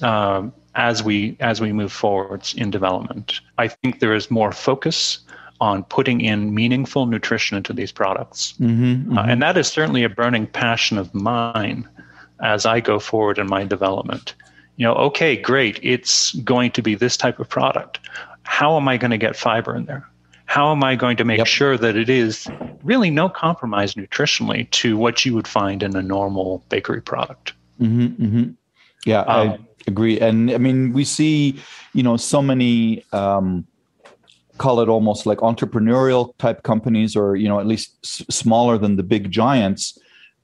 uh, 0.00 0.48
as 0.74 1.02
we 1.02 1.36
as 1.40 1.60
we 1.60 1.72
move 1.72 1.92
forwards 1.92 2.54
in 2.54 2.70
development. 2.70 3.40
I 3.58 3.68
think 3.68 4.00
there 4.00 4.14
is 4.14 4.30
more 4.30 4.52
focus 4.52 5.18
on 5.60 5.84
putting 5.84 6.20
in 6.20 6.54
meaningful 6.54 7.06
nutrition 7.06 7.56
into 7.56 7.72
these 7.72 7.92
products, 7.92 8.54
Mm-hmm, 8.60 9.16
uh, 9.16 9.24
and 9.24 9.42
that 9.42 9.56
is 9.56 9.68
certainly 9.68 10.02
a 10.02 10.08
burning 10.08 10.46
passion 10.46 10.98
of 10.98 11.14
mine 11.14 11.88
as 12.42 12.66
I 12.66 12.80
go 12.80 12.98
forward 12.98 13.38
in 13.38 13.46
my 13.46 13.64
development. 13.64 14.34
You 14.76 14.86
know, 14.86 14.94
okay, 14.94 15.36
great, 15.36 15.78
it's 15.82 16.32
going 16.36 16.72
to 16.72 16.82
be 16.82 16.94
this 16.94 17.16
type 17.16 17.38
of 17.38 17.48
product. 17.48 18.00
How 18.42 18.76
am 18.76 18.88
I 18.88 18.96
going 18.96 19.12
to 19.12 19.18
get 19.18 19.36
fiber 19.36 19.76
in 19.76 19.84
there? 19.84 20.08
How 20.52 20.70
am 20.70 20.84
I 20.84 20.96
going 20.96 21.16
to 21.16 21.24
make 21.24 21.38
Yep. 21.38 21.46
sure 21.46 21.78
that 21.78 21.96
it 21.96 22.10
is 22.10 22.46
really 22.84 23.08
no 23.08 23.30
compromise 23.30 23.94
nutritionally 23.94 24.68
to 24.72 24.98
what 24.98 25.24
you 25.24 25.32
would 25.32 25.48
find 25.48 25.82
in 25.82 25.96
a 25.96 26.02
normal 26.02 26.62
bakery 26.68 27.00
product? 27.00 27.54
hmm 27.78 28.08
hmm 28.08 28.50
Yeah, 29.06 29.22
I 29.22 29.46
Um, 29.46 29.66
agree. 29.86 30.20
And 30.20 30.50
I 30.50 30.58
mean, 30.58 30.92
we 30.92 31.04
see, 31.04 31.58
you 31.94 32.02
know, 32.02 32.18
so 32.18 32.42
many 32.42 33.02
um, 33.14 33.66
call 34.58 34.80
it 34.80 34.90
almost 34.90 35.24
like 35.24 35.38
entrepreneurial 35.38 36.36
type 36.36 36.64
companies, 36.64 37.16
or 37.16 37.34
you 37.34 37.48
know, 37.48 37.58
at 37.58 37.66
least 37.66 37.96
s- 38.04 38.26
smaller 38.28 38.76
than 38.76 38.96
the 38.96 39.02
big 39.02 39.30
giants. 39.30 39.98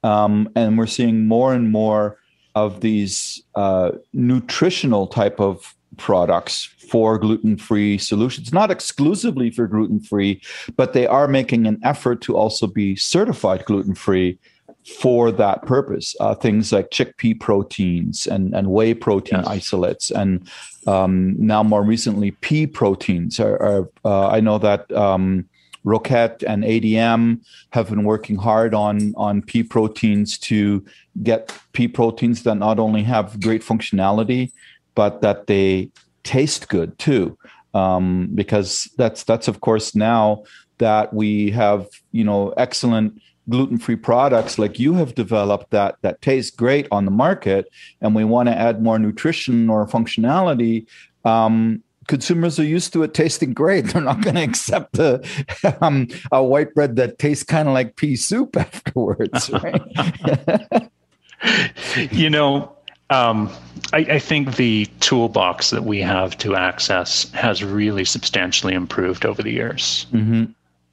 Um, 0.05 0.49
and 0.57 0.79
we're 0.79 0.87
seeing 0.87 1.27
more 1.27 1.53
and 1.53 1.71
more 1.71 2.16
of 2.55 2.81
these 2.81 3.42
uh, 3.57 3.90
nutritional 4.14 5.07
type 5.07 5.38
of 5.38 5.75
products 5.99 6.71
for 6.88 7.18
gluten-free 7.18 7.98
solutions 7.98 8.53
not 8.53 8.70
exclusively 8.70 9.51
for 9.51 9.66
gluten-free 9.66 10.40
but 10.77 10.92
they 10.92 11.07
are 11.07 11.29
making 11.29 11.66
an 11.66 11.79
effort 11.83 12.20
to 12.20 12.37
also 12.37 12.66
be 12.66 12.96
certified 12.96 13.64
gluten-free 13.66 14.38
for 14.88 15.31
that 15.31 15.66
purpose. 15.66 16.16
Uh, 16.20 16.35
things 16.35 16.72
like 16.72 16.90
chickpea 16.90 17.38
proteins 17.38 18.27
and, 18.27 18.55
and 18.55 18.70
whey 18.70 18.94
protein 18.94 19.40
Yes. 19.40 19.46
isolates, 19.46 20.11
and 20.11 20.48
um, 20.87 21.35
now 21.38 21.62
more 21.62 21.83
recently, 21.83 22.31
pea 22.31 22.66
proteins. 22.66 23.38
Are, 23.38 23.61
are 23.62 23.88
uh, 24.05 24.29
I 24.29 24.40
know 24.40 24.59
that 24.59 24.90
um, 24.92 25.48
Roquette 25.85 26.42
and 26.46 26.64
ADM 26.64 27.40
have 27.70 27.90
been 27.90 28.05
working 28.05 28.37
hard 28.37 28.74
on 28.74 29.12
on 29.16 29.42
pea 29.42 29.62
proteins 29.62 30.38
to 30.38 30.85
get 31.22 31.53
pea 31.72 31.88
proteins 31.88 32.42
that 32.44 32.57
not 32.57 32.79
only 32.79 33.03
have 33.03 33.40
great 33.40 33.62
functionality, 33.62 34.51
but 34.94 35.20
that 35.20 35.46
they 35.46 35.90
taste 36.29 36.69
good 36.69 36.99
too. 36.99 37.38
Um, 37.75 38.31
because 38.35 38.91
that's 38.97 39.25
that's 39.25 39.49
of 39.49 39.61
course 39.61 39.95
now 39.95 40.45
that 40.79 41.12
we 41.12 41.51
have 41.51 41.87
you 42.12 42.25
know 42.25 42.51
excellent 42.57 43.21
gluten-free 43.49 43.97
products 43.97 44.59
like 44.59 44.79
you 44.79 44.95
have 44.95 45.14
developed 45.14 45.71
that 45.71 45.97
that 46.03 46.21
taste 46.21 46.57
great 46.57 46.87
on 46.91 47.05
the 47.05 47.11
market 47.11 47.69
and 48.01 48.14
we 48.14 48.25
want 48.25 48.49
to 48.49 48.55
add 48.57 48.83
more 48.83 48.99
nutrition 48.99 49.71
or 49.71 49.87
functionality 49.87 50.87
um, 51.25 51.83
consumers 52.09 52.59
are 52.59 52.64
used 52.64 52.93
to 52.93 53.03
it 53.03 53.14
tasting 53.14 53.53
great 53.53 53.85
they're 53.88 54.03
not 54.03 54.23
going 54.23 54.37
to 54.37 54.43
accept 54.43 54.95
the 54.95 55.12
um, 55.83 56.09
a 56.33 56.43
white 56.43 56.75
bread 56.75 56.97
that 56.97 57.19
tastes 57.19 57.45
kind 57.45 57.69
of 57.69 57.75
like 57.75 57.97
pea 57.97 58.17
soup 58.17 58.57
afterwards 58.67 59.51
right 59.51 60.91
you 62.11 62.31
know, 62.31 62.73
um, 63.11 63.51
I, 63.92 63.99
I 63.99 64.18
think 64.18 64.57
the 64.57 64.87
toolbox 65.01 65.71
that 65.71 65.85
we 65.85 66.01
have 66.01 66.37
to 66.38 66.55
access 66.57 67.31
has 67.33 67.64
really 67.64 68.05
substantially 68.05 68.75
improved 68.75 69.25
over 69.25 69.42
the 69.42 69.53
years. 69.53 70.07
hmm 70.11 70.44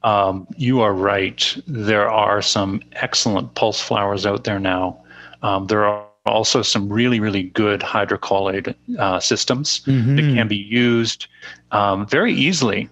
Um, 0.02 0.46
you 0.56 0.80
are 0.82 0.92
right. 0.94 1.56
There 1.66 2.08
are 2.08 2.40
some 2.40 2.80
excellent 2.92 3.54
pulse 3.54 3.80
flours 3.80 4.24
out 4.24 4.44
there 4.44 4.60
now. 4.60 4.96
Um, 5.42 5.66
there 5.66 5.84
are 5.84 6.04
also 6.24 6.62
some 6.62 6.88
really, 6.88 7.18
really 7.20 7.44
good 7.44 7.80
hydrocolloid 7.80 8.74
uh, 8.98 9.20
systems 9.20 9.80
that 9.84 9.92
Mhm. 9.92 10.34
can 10.34 10.48
be 10.48 10.56
used 10.56 11.26
um, 11.72 12.06
very 12.06 12.32
easily 12.32 12.88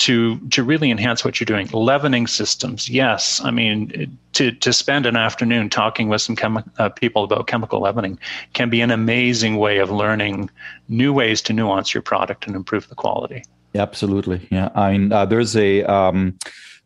to 0.00 0.38
to 0.48 0.64
really 0.64 0.90
enhance 0.90 1.24
what 1.24 1.38
you're 1.38 1.46
doing. 1.46 1.68
Leavening 1.72 2.26
systems, 2.26 2.88
yes. 2.88 3.40
I 3.44 3.50
mean, 3.50 4.18
to 4.32 4.50
to 4.50 4.72
spend 4.72 5.06
an 5.06 5.16
afternoon 5.16 5.68
talking 5.68 6.08
with 6.08 6.22
some 6.22 6.36
chemi- 6.36 6.68
uh, 6.78 6.88
people 6.88 7.24
about 7.24 7.46
chemical 7.46 7.80
leavening 7.80 8.18
can 8.54 8.70
be 8.70 8.80
an 8.80 8.90
amazing 8.90 9.56
way 9.56 9.78
of 9.78 9.90
learning 9.90 10.50
new 10.88 11.12
ways 11.12 11.42
to 11.42 11.52
nuance 11.52 11.94
your 11.94 12.02
product 12.02 12.46
and 12.46 12.56
improve 12.56 12.88
the 12.88 12.94
quality. 12.94 13.44
Absolutely, 13.74 14.48
yeah. 14.50 14.70
I 14.74 14.92
mean, 14.92 15.12
uh, 15.12 15.24
there's 15.26 15.56
a. 15.56 15.84
Um, 15.84 16.38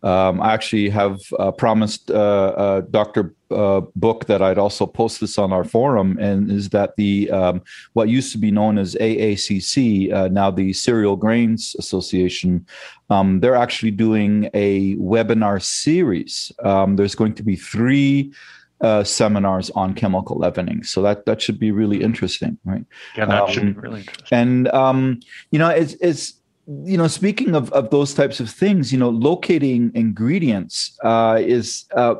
um, 0.05 0.43
I 0.43 0.53
actually 0.53 0.91
have 0.91 1.19
uh, 1.39 1.51
promised 1.51 2.11
uh, 2.11 2.15
uh, 2.15 2.81
Dr. 2.83 3.35
Uh, 3.51 3.81
book 3.97 4.27
that 4.27 4.43
I'd 4.43 4.59
also 4.59 4.87
post 4.87 5.21
this 5.21 5.39
on 5.39 5.51
our 5.51 5.65
forum, 5.65 6.19
and 6.21 6.51
is 6.51 6.69
that 6.71 6.95
the 6.97 7.31
um, 7.31 7.63
what 7.95 8.11
used 8.11 8.31
to 8.33 8.39
be 8.39 8.51
known 8.51 8.77
as 8.77 8.95
AACC, 8.97 10.13
uh, 10.13 10.29
now 10.29 10.51
the 10.51 10.75
Cereal 10.75 11.17
Grains 11.17 11.75
Association, 11.79 12.67
um, 13.09 13.41
they're 13.41 13.57
actually 13.57 13.93
doing 13.93 14.51
a 14.53 14.95
webinar 14.97 15.63
series. 15.63 16.53
Um, 16.63 16.97
there's 16.97 17.15
going 17.15 17.35
to 17.35 17.43
be 17.43 17.57
three. 17.57 18.33
Uh, 18.81 19.03
seminars 19.03 19.71
on 19.71 19.95
chemical 19.95 20.37
leavening, 20.37 20.83
so 20.83 21.01
that 21.01 21.25
that 21.25 21.41
should 21.41 21.59
be 21.59 21.71
really 21.71 22.03
interesting, 22.03 22.59
right? 22.65 22.85
Yeah, 23.17 23.25
that 23.25 23.49
should 23.49 23.63
be 23.63 23.69
um, 23.69 23.81
really 23.81 24.01
interesting. 24.01 24.39
And 24.39 24.69
um, 24.69 25.21
you 25.53 25.59
know, 25.59 25.71
it's 25.71 25.95
it's 26.01 26.35
you 26.67 26.97
know, 26.97 27.09
speaking 27.09 27.55
of, 27.55 27.71
of 27.73 27.91
those 27.91 28.15
types 28.15 28.41
of 28.41 28.51
things, 28.51 28.93
you 28.93 28.99
know, 28.99 29.11
locating 29.11 29.91
ingredients 29.95 30.99
uh, 31.03 31.39
is 31.41 31.85
uh, 31.95 32.15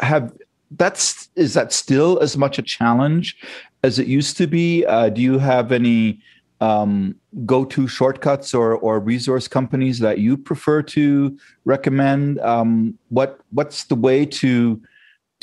have 0.00 0.32
that's 0.76 1.28
is 1.36 1.54
that 1.54 1.72
still 1.72 2.18
as 2.20 2.36
much 2.36 2.58
a 2.58 2.62
challenge 2.62 3.36
as 3.82 3.98
it 3.98 4.06
used 4.06 4.36
to 4.38 4.46
be? 4.46 4.86
Uh, 4.86 5.10
do 5.10 5.20
you 5.20 5.38
have 5.38 5.72
any 5.72 6.20
um, 6.60 7.14
go-to 7.44 7.86
shortcuts 7.86 8.54
or 8.54 8.76
or 8.76 8.98
resource 8.98 9.48
companies 9.48 9.98
that 9.98 10.18
you 10.18 10.36
prefer 10.38 10.82
to 10.82 11.36
recommend? 11.64 12.40
Um, 12.40 12.98
what 13.10 13.40
what's 13.50 13.84
the 13.84 13.96
way 13.96 14.24
to 14.26 14.80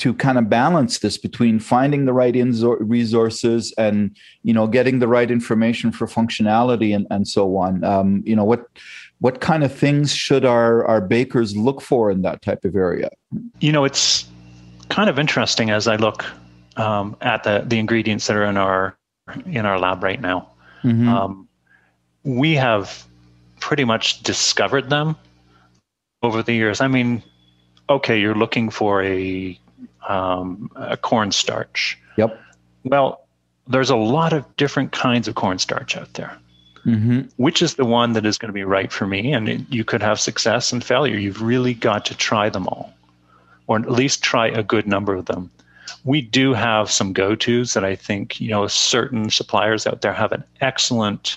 to 0.00 0.14
kind 0.14 0.38
of 0.38 0.48
balance 0.48 0.98
this 1.00 1.18
between 1.18 1.60
finding 1.60 2.06
the 2.06 2.12
right 2.14 2.34
resources 2.80 3.72
and 3.76 4.16
you 4.42 4.52
know 4.52 4.66
getting 4.66 4.98
the 4.98 5.06
right 5.06 5.30
information 5.30 5.92
for 5.92 6.06
functionality 6.06 6.94
and, 6.94 7.06
and 7.10 7.28
so 7.28 7.56
on. 7.56 7.84
Um, 7.84 8.22
you 8.24 8.34
know 8.34 8.44
what 8.44 8.66
what 9.18 9.40
kind 9.40 9.62
of 9.62 9.72
things 9.72 10.14
should 10.14 10.44
our 10.44 10.84
our 10.86 11.00
bakers 11.02 11.56
look 11.56 11.82
for 11.82 12.10
in 12.10 12.22
that 12.22 12.40
type 12.40 12.64
of 12.64 12.74
area? 12.74 13.10
You 13.60 13.72
know 13.72 13.84
it's 13.84 14.26
kind 14.88 15.08
of 15.08 15.20
interesting 15.20 15.70
as 15.70 15.86
i 15.86 15.94
look 15.94 16.24
um, 16.76 17.16
at 17.20 17.44
the 17.44 17.62
the 17.66 17.78
ingredients 17.78 18.26
that 18.26 18.36
are 18.36 18.44
in 18.44 18.56
our 18.56 18.96
in 19.46 19.66
our 19.66 19.78
lab 19.78 20.02
right 20.02 20.20
now. 20.20 20.48
Mm-hmm. 20.82 21.08
um, 21.08 21.48
we 22.24 22.54
have 22.54 23.04
pretty 23.60 23.84
much 23.84 24.22
discovered 24.22 24.88
them 24.88 25.14
over 26.22 26.42
the 26.42 26.54
years. 26.54 26.80
I 26.80 26.88
mean 26.88 27.22
okay 27.90 28.20
you're 28.20 28.36
looking 28.36 28.70
for 28.70 29.02
a 29.02 29.58
um, 30.08 30.70
a 30.76 30.96
cornstarch. 30.96 31.98
Yep. 32.16 32.40
Well, 32.84 33.26
there's 33.66 33.90
a 33.90 33.96
lot 33.96 34.32
of 34.32 34.56
different 34.56 34.92
kinds 34.92 35.28
of 35.28 35.34
cornstarch 35.34 35.96
out 35.96 36.14
there. 36.14 36.36
Mm-hmm. 36.86 37.28
Which 37.36 37.60
is 37.60 37.74
the 37.74 37.84
one 37.84 38.14
that 38.14 38.24
is 38.24 38.38
going 38.38 38.48
to 38.48 38.54
be 38.54 38.64
right 38.64 38.90
for 38.90 39.06
me? 39.06 39.34
And 39.34 39.48
it, 39.48 39.60
you 39.68 39.84
could 39.84 40.02
have 40.02 40.18
success 40.18 40.72
and 40.72 40.82
failure. 40.82 41.18
You've 41.18 41.42
really 41.42 41.74
got 41.74 42.06
to 42.06 42.16
try 42.16 42.48
them 42.48 42.66
all, 42.68 42.94
or 43.66 43.78
at 43.78 43.90
least 43.90 44.22
try 44.22 44.48
a 44.48 44.62
good 44.62 44.86
number 44.86 45.14
of 45.14 45.26
them. 45.26 45.50
We 46.04 46.22
do 46.22 46.54
have 46.54 46.90
some 46.90 47.12
go 47.12 47.34
tos 47.34 47.74
that 47.74 47.84
I 47.84 47.96
think, 47.96 48.40
you 48.40 48.48
know, 48.48 48.66
certain 48.66 49.28
suppliers 49.28 49.86
out 49.86 50.00
there 50.00 50.14
have 50.14 50.32
an 50.32 50.42
excellent 50.62 51.36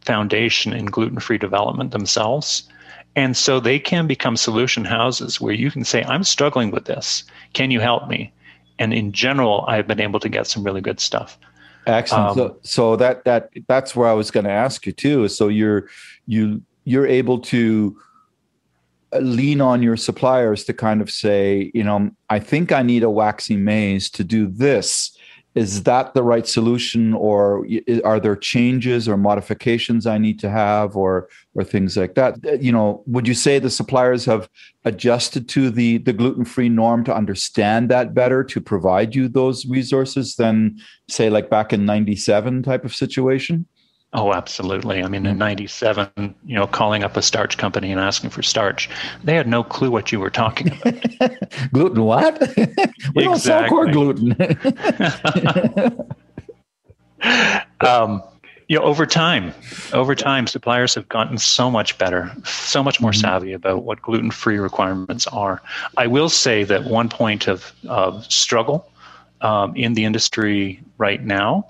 foundation 0.00 0.72
in 0.72 0.86
gluten 0.86 1.20
free 1.20 1.36
development 1.36 1.90
themselves. 1.90 2.62
And 3.16 3.36
so 3.36 3.58
they 3.58 3.78
can 3.78 4.06
become 4.06 4.36
solution 4.36 4.84
houses 4.84 5.40
where 5.40 5.52
you 5.52 5.70
can 5.70 5.84
say, 5.84 6.04
I'm 6.04 6.24
struggling 6.24 6.70
with 6.70 6.84
this. 6.84 7.24
Can 7.52 7.70
you 7.70 7.80
help 7.80 8.08
me? 8.08 8.32
And 8.78 8.94
in 8.94 9.12
general, 9.12 9.64
I've 9.68 9.86
been 9.86 10.00
able 10.00 10.20
to 10.20 10.28
get 10.28 10.46
some 10.46 10.64
really 10.64 10.80
good 10.80 11.00
stuff. 11.00 11.38
Excellent. 11.86 12.30
Um, 12.30 12.36
so, 12.36 12.56
so 12.62 12.96
that 12.96 13.24
that 13.24 13.50
that's 13.66 13.96
where 13.96 14.08
I 14.08 14.12
was 14.12 14.30
going 14.30 14.44
to 14.44 14.50
ask 14.50 14.86
you 14.86 14.92
too. 14.92 15.28
So 15.28 15.48
you're 15.48 15.88
you 16.26 16.62
you're 16.84 17.06
able 17.06 17.38
to 17.40 17.96
lean 19.20 19.60
on 19.60 19.82
your 19.82 19.96
suppliers 19.96 20.64
to 20.64 20.72
kind 20.72 21.00
of 21.00 21.10
say, 21.10 21.70
you 21.74 21.82
know, 21.82 22.10
I 22.28 22.38
think 22.38 22.70
I 22.70 22.82
need 22.82 23.02
a 23.02 23.10
waxy 23.10 23.56
maize 23.56 24.08
to 24.10 24.24
do 24.24 24.46
this 24.46 25.16
is 25.54 25.82
that 25.82 26.14
the 26.14 26.22
right 26.22 26.46
solution 26.46 27.12
or 27.14 27.66
are 28.04 28.20
there 28.20 28.36
changes 28.36 29.08
or 29.08 29.16
modifications 29.16 30.06
i 30.06 30.16
need 30.16 30.38
to 30.38 30.48
have 30.48 30.96
or 30.96 31.28
or 31.54 31.64
things 31.64 31.96
like 31.96 32.14
that? 32.14 32.34
Uh, 32.46 32.52
you 32.52 32.70
know 32.70 33.02
would 33.06 33.26
you 33.26 33.34
say 33.34 33.58
the 33.58 33.70
suppliers 33.70 34.24
have 34.24 34.48
adjusted 34.84 35.48
to 35.48 35.70
the 35.70 35.98
the 35.98 36.12
gluten-free 36.12 36.68
norm 36.68 37.04
to 37.04 37.14
understand 37.14 37.90
that 37.90 38.14
better 38.14 38.44
to 38.44 38.60
provide 38.60 39.14
you 39.14 39.28
those 39.28 39.66
resources 39.66 40.36
than 40.36 40.76
say 41.08 41.28
like 41.28 41.50
back 41.50 41.72
in 41.72 41.84
97 41.84 42.62
type 42.62 42.84
of 42.84 42.94
situation 42.94 43.66
Oh, 44.12 44.32
absolutely. 44.32 45.04
I 45.04 45.08
mean, 45.08 45.24
in 45.24 45.38
'97, 45.38 46.10
you 46.44 46.56
know, 46.56 46.66
calling 46.66 47.04
up 47.04 47.16
a 47.16 47.22
starch 47.22 47.58
company 47.58 47.92
and 47.92 48.00
asking 48.00 48.30
for 48.30 48.42
starch, 48.42 48.90
they 49.22 49.36
had 49.36 49.46
no 49.46 49.62
clue 49.62 49.90
what 49.90 50.10
you 50.10 50.18
were 50.18 50.30
talking 50.30 50.72
about. 50.72 51.00
gluten 51.72 52.02
what? 52.02 52.52
we 53.14 53.22
don't 53.22 53.38
sell 53.38 53.68
corn 53.68 53.92
gluten. 53.92 54.32
um, 57.82 58.20
you 58.66 58.78
know, 58.78 58.84
over 58.84 59.06
time, 59.06 59.54
over 59.92 60.16
time, 60.16 60.48
suppliers 60.48 60.92
have 60.94 61.08
gotten 61.08 61.38
so 61.38 61.70
much 61.70 61.96
better, 61.96 62.32
so 62.44 62.82
much 62.82 63.00
more 63.00 63.12
mm-hmm. 63.12 63.20
savvy 63.20 63.52
about 63.52 63.84
what 63.84 64.02
gluten-free 64.02 64.58
requirements 64.58 65.28
are. 65.28 65.62
I 65.96 66.08
will 66.08 66.28
say 66.28 66.64
that 66.64 66.84
one 66.84 67.08
point 67.08 67.46
of, 67.46 67.72
of 67.88 68.24
struggle 68.30 68.90
um, 69.40 69.74
in 69.76 69.94
the 69.94 70.04
industry 70.04 70.82
right 70.98 71.24
now 71.24 71.66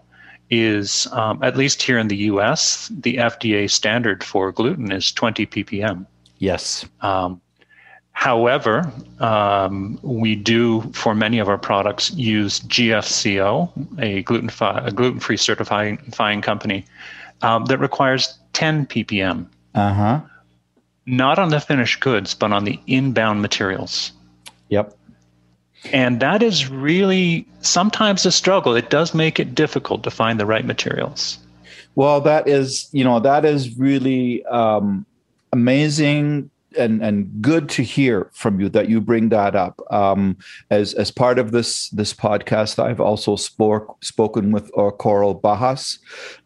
is, 0.50 1.06
um, 1.12 1.42
at 1.42 1.56
least 1.56 1.82
here 1.82 1.98
in 1.98 2.08
the 2.08 2.16
US, 2.16 2.88
the 2.88 3.16
FDA 3.16 3.70
standard 3.70 4.24
for 4.24 4.52
gluten 4.52 4.90
is 4.90 5.12
20 5.12 5.46
ppm. 5.46 6.06
Yes. 6.38 6.84
Um, 7.00 7.40
however, 8.12 8.90
um, 9.20 9.98
we 10.02 10.34
do, 10.34 10.82
for 10.92 11.14
many 11.14 11.38
of 11.38 11.48
our 11.48 11.58
products, 11.58 12.10
use 12.12 12.60
GFCO, 12.60 14.00
a 14.00 14.22
gluten 14.22 14.50
a 14.60 14.90
gluten-free 14.90 15.36
certifying 15.36 16.42
company 16.42 16.84
um, 17.42 17.66
that 17.66 17.78
requires 17.78 18.38
10 18.52 18.86
ppm. 18.86 19.46
Uh 19.74 19.94
huh. 19.94 20.20
Not 21.06 21.38
on 21.38 21.50
the 21.50 21.60
finished 21.60 22.00
goods, 22.00 22.34
but 22.34 22.52
on 22.52 22.64
the 22.64 22.78
inbound 22.86 23.40
materials. 23.42 24.12
Yep. 24.68 24.96
And 25.92 26.20
that 26.20 26.42
is 26.42 26.68
really 26.68 27.46
sometimes 27.62 28.26
a 28.26 28.32
struggle. 28.32 28.76
It 28.76 28.90
does 28.90 29.14
make 29.14 29.40
it 29.40 29.54
difficult 29.54 30.02
to 30.04 30.10
find 30.10 30.38
the 30.38 30.46
right 30.46 30.64
materials. 30.64 31.38
Well, 31.94 32.20
that 32.20 32.48
is, 32.48 32.88
you 32.92 33.04
know, 33.04 33.18
that 33.20 33.44
is 33.44 33.76
really 33.76 34.44
um, 34.46 35.06
amazing 35.52 36.50
and 36.78 37.02
and 37.02 37.42
good 37.42 37.68
to 37.68 37.82
hear 37.82 38.30
from 38.32 38.60
you 38.60 38.68
that 38.68 38.88
you 38.88 39.00
bring 39.00 39.30
that 39.30 39.56
up. 39.56 39.80
Um, 39.90 40.36
as 40.70 40.94
as 40.94 41.10
part 41.10 41.38
of 41.38 41.50
this 41.50 41.88
this 41.90 42.14
podcast, 42.14 42.78
I've 42.78 43.00
also 43.00 43.36
spoke 43.36 44.02
spoken 44.04 44.52
with 44.52 44.70
uh, 44.78 44.90
Coral 44.90 45.38
Bahas, 45.38 45.98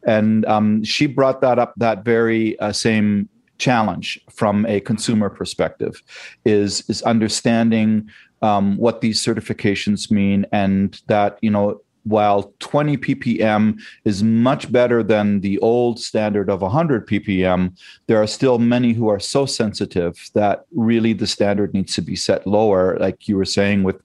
and 0.07 0.47
um, 0.47 0.83
she 0.83 1.07
brought 1.07 1.40
that 1.42 1.59
up 1.59 1.75
that 1.77 2.05
very 2.05 2.59
uh, 2.61 2.73
same 2.73 3.29
challenge 3.59 4.18
from 4.31 4.66
a 4.66 4.81
consumer 4.81 5.31
perspective 5.31 6.03
is 6.44 6.88
is 6.88 7.03
understanding 7.03 8.09
um, 8.44 8.76
what 8.76 9.00
these 9.00 9.20
certifications 9.20 10.11
mean. 10.11 10.46
And 10.52 11.00
that 11.09 11.38
you 11.40 11.50
know 11.50 11.80
while 12.04 12.52
20 12.59 12.98
ppm 12.98 13.80
is 14.04 14.22
much 14.22 14.70
better 14.70 15.02
than 15.02 15.40
the 15.40 15.59
old 15.61 15.98
standard 15.98 16.50
of 16.50 16.61
100 16.61 17.07
ppm 17.07 17.74
there 18.09 18.22
are 18.22 18.26
still 18.26 18.59
many 18.59 18.92
who 18.92 19.09
are 19.09 19.18
so 19.18 19.46
sensitive 19.46 20.30
that 20.35 20.66
really 20.72 21.14
the 21.14 21.26
standard 21.26 21.72
needs 21.72 21.94
to 21.94 22.02
be 22.02 22.14
set 22.14 22.46
lower 22.46 22.98
like 22.98 23.26
you 23.26 23.37
were 23.38 23.44
saying 23.46 23.85
with 23.85 23.96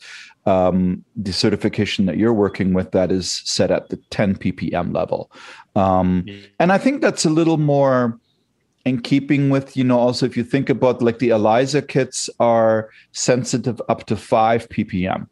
um, 0.45 1.03
the 1.17 1.33
certification 1.33 2.05
that 2.05 2.17
you're 2.17 2.33
working 2.33 2.73
with 2.73 2.91
that 2.91 3.11
is 3.11 3.41
set 3.43 3.69
at 3.69 3.89
the 3.89 3.97
10 4.11 4.37
ppm 4.37 4.95
level. 4.95 5.29
Um, 5.75 6.25
and 6.57 6.71
i 6.71 6.77
think 6.77 7.01
that's 7.01 7.25
a 7.25 7.29
little 7.29 7.57
more 7.57 8.17
in 8.85 9.01
keeping 9.01 9.49
with 9.49 9.75
you 9.75 9.83
know 9.83 9.99
also 9.99 10.25
if 10.25 10.37
you 10.37 10.43
think 10.43 10.69
about 10.69 11.01
like 11.01 11.19
the 11.19 11.29
ELISA 11.29 11.81
kits 11.87 12.29
are 12.39 12.89
sensitive 13.11 13.81
up 13.89 14.05
to 14.05 14.15
5 14.15 14.69
ppm. 14.69 15.27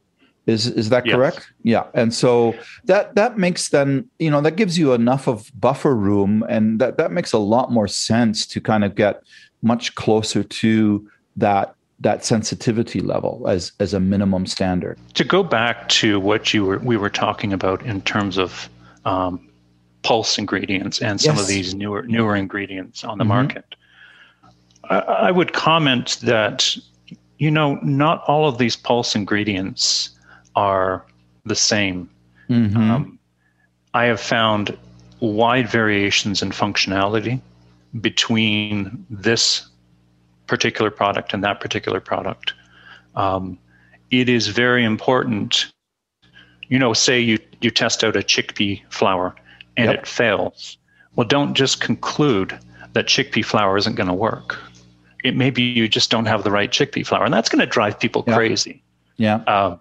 Is 0.47 0.67
is 0.67 0.89
that 0.89 1.05
yes. 1.05 1.15
correct? 1.15 1.51
Yeah. 1.63 1.83
And 1.93 2.13
so 2.13 2.55
that 2.85 3.15
that 3.15 3.37
makes 3.37 3.67
then 3.67 4.09
you 4.17 4.31
know 4.31 4.39
that 4.39 4.55
gives 4.55 4.79
you 4.79 4.93
enough 4.93 5.27
of 5.27 5.51
buffer 5.59 5.93
room 5.93 6.43
and 6.47 6.79
that 6.79 6.97
that 6.97 7.11
makes 7.11 7.33
a 7.33 7.37
lot 7.37 7.69
more 7.69 7.87
sense 7.87 8.45
to 8.47 8.61
kind 8.61 8.85
of 8.85 8.95
get 8.95 9.21
much 9.61 9.93
closer 9.95 10.43
to 10.43 11.05
that 11.35 11.75
that 11.99 12.23
sensitivity 12.23 13.01
level 13.01 13.45
as 13.49 13.73
as 13.81 13.93
a 13.93 13.99
minimum 13.99 14.45
standard. 14.45 14.97
To 15.15 15.25
go 15.25 15.43
back 15.43 15.89
to 15.89 16.17
what 16.17 16.53
you 16.53 16.63
were 16.63 16.79
we 16.79 16.95
were 16.95 17.09
talking 17.09 17.51
about 17.51 17.85
in 17.85 18.01
terms 18.01 18.37
of 18.37 18.69
um, 19.03 19.49
pulse 20.07 20.37
ingredients 20.37 21.01
and 21.01 21.19
some 21.19 21.35
yes. 21.35 21.41
of 21.41 21.47
these 21.49 21.75
newer 21.75 22.03
newer 22.03 22.33
ingredients 22.33 23.03
on 23.03 23.17
the 23.17 23.25
mm-hmm. 23.25 23.33
market. 23.33 23.75
I, 24.85 24.99
I 24.99 25.31
would 25.31 25.51
comment 25.51 26.17
that 26.23 26.77
you 27.39 27.51
know 27.51 27.75
not 27.83 28.23
all 28.25 28.47
of 28.47 28.57
these 28.57 28.77
pulse 28.77 29.15
ingredients 29.15 30.11
are 30.55 31.05
the 31.43 31.55
same. 31.55 32.09
Mm-hmm. 32.49 32.91
Um, 32.91 33.19
I 33.93 34.05
have 34.05 34.21
found 34.21 34.77
wide 35.19 35.67
variations 35.67 36.41
in 36.41 36.51
functionality 36.51 37.41
between 37.99 39.05
this 39.09 39.67
particular 40.45 40.89
product 40.89 41.33
and 41.33 41.43
that 41.43 41.59
particular 41.59 41.99
product. 41.99 42.53
Um, 43.15 43.59
it 44.09 44.29
is 44.29 44.47
very 44.47 44.85
important. 44.85 45.65
You 46.69 46.79
know, 46.79 46.93
say 46.93 47.19
you, 47.19 47.39
you 47.59 47.71
test 47.71 48.05
out 48.05 48.15
a 48.15 48.19
chickpea 48.19 48.81
flour 48.89 49.35
and 49.77 49.91
yep. 49.91 49.99
it 49.99 50.07
fails. 50.07 50.77
Well, 51.15 51.27
don't 51.27 51.53
just 51.53 51.81
conclude 51.81 52.57
that 52.93 53.05
chickpea 53.05 53.45
flour 53.45 53.77
isn't 53.77 53.95
going 53.95 54.07
to 54.07 54.13
work. 54.13 54.59
It 55.23 55.35
maybe 55.35 55.61
you 55.61 55.87
just 55.87 56.09
don't 56.09 56.25
have 56.25 56.43
the 56.43 56.51
right 56.51 56.69
chickpea 56.69 57.05
flour, 57.05 57.23
and 57.23 57.33
that's 57.33 57.49
going 57.49 57.59
to 57.59 57.65
drive 57.65 57.99
people 57.99 58.23
yep. 58.27 58.35
crazy. 58.35 58.81
Yeah. 59.17 59.77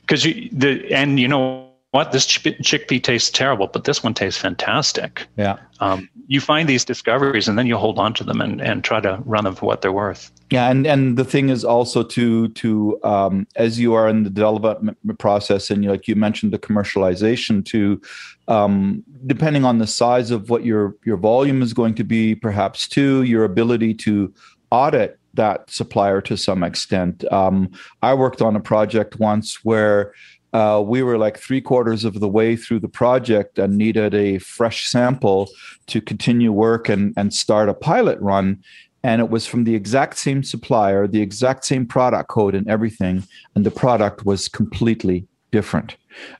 Because 0.00 0.24
um, 0.24 0.32
you 0.32 0.48
the 0.52 0.92
and 0.92 1.18
you 1.18 1.28
know 1.28 1.69
what 1.92 2.12
this 2.12 2.24
chickpea 2.26 3.02
tastes 3.02 3.30
terrible, 3.30 3.66
but 3.66 3.82
this 3.84 4.02
one 4.02 4.14
tastes 4.14 4.40
fantastic. 4.40 5.26
Yeah. 5.36 5.58
Um, 5.80 6.08
you 6.28 6.40
find 6.40 6.68
these 6.68 6.84
discoveries 6.84 7.48
and 7.48 7.58
then 7.58 7.66
you 7.66 7.76
hold 7.76 7.98
on 7.98 8.14
to 8.14 8.22
them 8.22 8.40
and, 8.40 8.60
and 8.60 8.84
try 8.84 9.00
to 9.00 9.20
run 9.24 9.42
them 9.42 9.56
for 9.56 9.66
what 9.66 9.82
they're 9.82 9.92
worth. 9.92 10.30
Yeah, 10.50 10.70
and 10.70 10.86
and 10.86 11.16
the 11.16 11.24
thing 11.24 11.48
is 11.48 11.64
also 11.64 12.04
to 12.04 12.48
to 12.48 13.02
um, 13.02 13.46
as 13.56 13.80
you 13.80 13.94
are 13.94 14.08
in 14.08 14.22
the 14.22 14.30
development 14.30 14.98
process 15.18 15.70
and 15.70 15.82
you, 15.82 15.90
like 15.90 16.06
you 16.06 16.14
mentioned 16.14 16.52
the 16.52 16.58
commercialization 16.58 17.64
to 17.66 18.00
um, 18.46 19.02
depending 19.26 19.64
on 19.64 19.78
the 19.78 19.86
size 19.86 20.30
of 20.30 20.48
what 20.48 20.64
your 20.64 20.94
your 21.04 21.16
volume 21.16 21.62
is 21.62 21.72
going 21.72 21.94
to 21.96 22.04
be, 22.04 22.36
perhaps 22.36 22.86
too 22.86 23.22
your 23.24 23.44
ability 23.44 23.94
to 23.94 24.32
audit 24.70 25.18
that 25.34 25.70
supplier 25.70 26.20
to 26.20 26.36
some 26.36 26.62
extent. 26.62 27.24
Um, 27.32 27.70
I 28.02 28.14
worked 28.14 28.42
on 28.42 28.56
a 28.56 28.60
project 28.60 29.18
once 29.18 29.64
where 29.64 30.12
uh, 30.52 30.82
we 30.84 31.02
were 31.02 31.18
like 31.18 31.38
three 31.38 31.60
quarters 31.60 32.04
of 32.04 32.20
the 32.20 32.28
way 32.28 32.56
through 32.56 32.80
the 32.80 32.88
project 32.88 33.58
and 33.58 33.76
needed 33.76 34.14
a 34.14 34.38
fresh 34.38 34.88
sample 34.88 35.48
to 35.86 36.00
continue 36.00 36.52
work 36.52 36.88
and, 36.88 37.14
and 37.16 37.32
start 37.32 37.68
a 37.68 37.74
pilot 37.74 38.18
run. 38.20 38.62
And 39.02 39.20
it 39.20 39.30
was 39.30 39.46
from 39.46 39.64
the 39.64 39.74
exact 39.74 40.18
same 40.18 40.42
supplier, 40.42 41.06
the 41.06 41.22
exact 41.22 41.64
same 41.64 41.86
product 41.86 42.28
code 42.28 42.54
and 42.54 42.68
everything. 42.68 43.24
And 43.54 43.64
the 43.64 43.70
product 43.70 44.26
was 44.26 44.48
completely 44.48 45.26
different. 45.52 45.96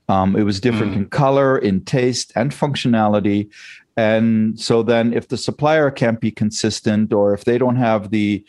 Um, 0.08 0.36
it 0.36 0.42
was 0.42 0.60
different 0.60 0.92
mm. 0.92 0.96
in 0.96 1.06
color, 1.08 1.56
in 1.56 1.84
taste, 1.84 2.32
and 2.36 2.52
functionality. 2.52 3.48
And 3.96 4.58
so 4.58 4.82
then, 4.82 5.12
if 5.12 5.28
the 5.28 5.36
supplier 5.36 5.90
can't 5.90 6.20
be 6.20 6.30
consistent, 6.30 7.12
or 7.12 7.34
if 7.34 7.44
they 7.44 7.58
don't 7.58 7.76
have 7.76 8.10
the 8.10 8.44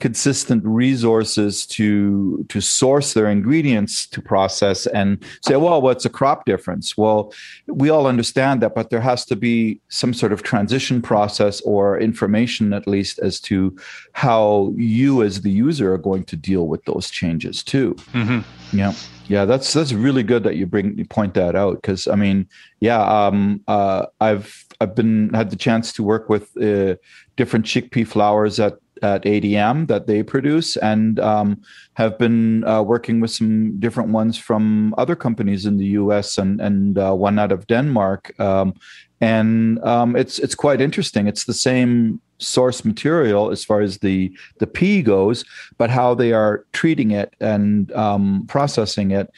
consistent 0.00 0.64
resources 0.64 1.66
to 1.66 2.44
to 2.48 2.60
source 2.60 3.14
their 3.14 3.28
ingredients 3.28 4.06
to 4.06 4.20
process 4.20 4.86
and 4.86 5.22
say 5.42 5.56
well 5.56 5.80
what's 5.80 6.04
a 6.04 6.10
crop 6.10 6.44
difference? 6.44 6.96
Well 6.96 7.32
we 7.66 7.88
all 7.88 8.06
understand 8.06 8.62
that 8.62 8.74
but 8.74 8.90
there 8.90 9.00
has 9.00 9.24
to 9.26 9.36
be 9.36 9.80
some 9.88 10.14
sort 10.14 10.32
of 10.32 10.42
transition 10.42 11.02
process 11.02 11.60
or 11.62 11.98
information 11.98 12.72
at 12.72 12.86
least 12.86 13.18
as 13.18 13.40
to 13.40 13.76
how 14.12 14.72
you 14.76 15.22
as 15.22 15.42
the 15.42 15.50
user 15.50 15.92
are 15.92 15.98
going 15.98 16.24
to 16.24 16.36
deal 16.36 16.66
with 16.66 16.84
those 16.84 17.10
changes 17.10 17.62
too. 17.62 17.94
Mm-hmm. 18.12 18.76
yeah. 18.76 18.92
Yeah 19.28 19.44
that's 19.44 19.72
that's 19.72 19.92
really 19.92 20.22
good 20.22 20.44
that 20.44 20.56
you 20.56 20.66
bring 20.66 20.96
you 20.96 21.04
point 21.04 21.34
that 21.34 21.56
out 21.56 21.82
because 21.82 22.06
i 22.06 22.14
mean 22.14 22.48
yeah 22.78 23.02
um 23.02 23.60
uh 23.66 24.06
i've 24.20 24.64
i've 24.80 24.94
been 24.94 25.30
had 25.34 25.50
the 25.50 25.56
chance 25.56 25.92
to 25.94 26.04
work 26.04 26.28
with 26.28 26.56
uh, 26.58 26.94
different 27.36 27.66
chickpea 27.66 28.06
flours 28.06 28.60
at 28.60 28.74
at 29.02 29.24
ADM 29.24 29.88
that 29.88 30.06
they 30.06 30.22
produce, 30.22 30.76
and 30.76 31.20
um, 31.20 31.60
have 31.94 32.18
been 32.18 32.64
uh, 32.64 32.82
working 32.82 33.20
with 33.20 33.30
some 33.30 33.78
different 33.78 34.10
ones 34.10 34.38
from 34.38 34.94
other 34.98 35.16
companies 35.16 35.66
in 35.66 35.76
the 35.76 35.86
U.S. 36.00 36.38
and 36.38 36.60
and 36.60 36.98
uh, 36.98 37.12
one 37.12 37.38
out 37.38 37.52
of 37.52 37.66
Denmark. 37.66 38.38
Um, 38.40 38.74
and 39.20 39.82
um, 39.84 40.16
it's 40.16 40.38
it's 40.38 40.54
quite 40.54 40.80
interesting. 40.80 41.26
It's 41.26 41.44
the 41.44 41.54
same 41.54 42.20
source 42.38 42.84
material 42.84 43.50
as 43.50 43.64
far 43.64 43.80
as 43.80 43.98
the 43.98 44.36
the 44.58 44.66
pea 44.66 45.02
goes, 45.02 45.44
but 45.78 45.90
how 45.90 46.14
they 46.14 46.32
are 46.32 46.66
treating 46.72 47.10
it 47.10 47.34
and 47.40 47.90
um, 47.92 48.44
processing 48.48 49.10
it 49.10 49.30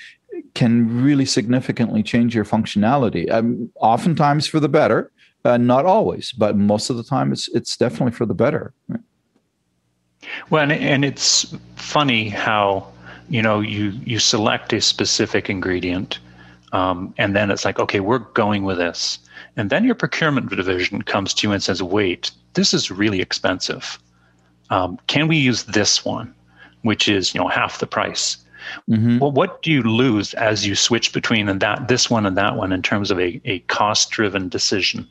can 0.54 1.02
really 1.02 1.24
significantly 1.24 2.02
change 2.02 2.34
your 2.34 2.44
functionality. 2.44 3.30
Um, 3.30 3.70
oftentimes 3.80 4.46
for 4.46 4.60
the 4.60 4.68
better, 4.68 5.12
uh, 5.44 5.56
not 5.56 5.84
always, 5.84 6.32
but 6.32 6.56
most 6.56 6.90
of 6.90 6.96
the 6.96 7.04
time 7.04 7.32
it's 7.32 7.48
it's 7.48 7.76
definitely 7.76 8.12
for 8.12 8.26
the 8.26 8.34
better. 8.34 8.72
Right? 8.88 9.00
Well, 10.50 10.62
and, 10.62 10.72
and 10.72 11.04
it's 11.04 11.54
funny 11.76 12.28
how 12.28 12.86
you 13.28 13.42
know 13.42 13.60
you 13.60 13.90
you 14.04 14.18
select 14.18 14.72
a 14.72 14.80
specific 14.80 15.50
ingredient, 15.50 16.18
um, 16.72 17.14
and 17.18 17.34
then 17.34 17.50
it's 17.50 17.64
like, 17.64 17.78
okay, 17.78 18.00
we're 18.00 18.18
going 18.18 18.64
with 18.64 18.78
this, 18.78 19.18
and 19.56 19.70
then 19.70 19.84
your 19.84 19.94
procurement 19.94 20.50
division 20.50 21.02
comes 21.02 21.34
to 21.34 21.46
you 21.46 21.52
and 21.52 21.62
says, 21.62 21.82
wait, 21.82 22.30
this 22.54 22.74
is 22.74 22.90
really 22.90 23.20
expensive. 23.20 23.98
Um, 24.70 24.98
can 25.06 25.28
we 25.28 25.36
use 25.36 25.64
this 25.64 26.04
one, 26.04 26.34
which 26.82 27.08
is 27.08 27.34
you 27.34 27.40
know 27.40 27.48
half 27.48 27.78
the 27.78 27.86
price? 27.86 28.36
Mm-hmm. 28.88 29.18
Well, 29.18 29.32
what 29.32 29.62
do 29.62 29.70
you 29.70 29.82
lose 29.82 30.34
as 30.34 30.66
you 30.66 30.74
switch 30.74 31.12
between 31.12 31.48
and 31.48 31.60
that 31.60 31.88
this 31.88 32.10
one 32.10 32.26
and 32.26 32.36
that 32.36 32.56
one 32.56 32.72
in 32.72 32.82
terms 32.82 33.10
of 33.10 33.18
a, 33.18 33.40
a 33.44 33.60
cost 33.60 34.10
driven 34.10 34.48
decision? 34.48 35.08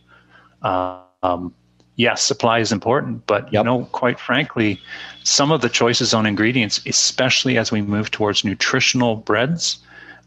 Um, 0.62 1.54
yes, 1.98 2.22
supply 2.22 2.60
is 2.60 2.72
important, 2.72 3.28
but 3.28 3.52
yep. 3.52 3.54
you 3.54 3.64
know, 3.64 3.86
quite 3.92 4.20
frankly, 4.20 4.80
some 5.24 5.52
of 5.52 5.62
the 5.62 5.70
choices 5.70 6.14
on 6.14 6.26
ingredients, 6.26 6.80
especially 6.86 7.58
as 7.58 7.72
we 7.72 7.82
move 7.82 8.10
towards 8.12 8.46
nutritional 8.46 9.18
breads, 9.18 9.80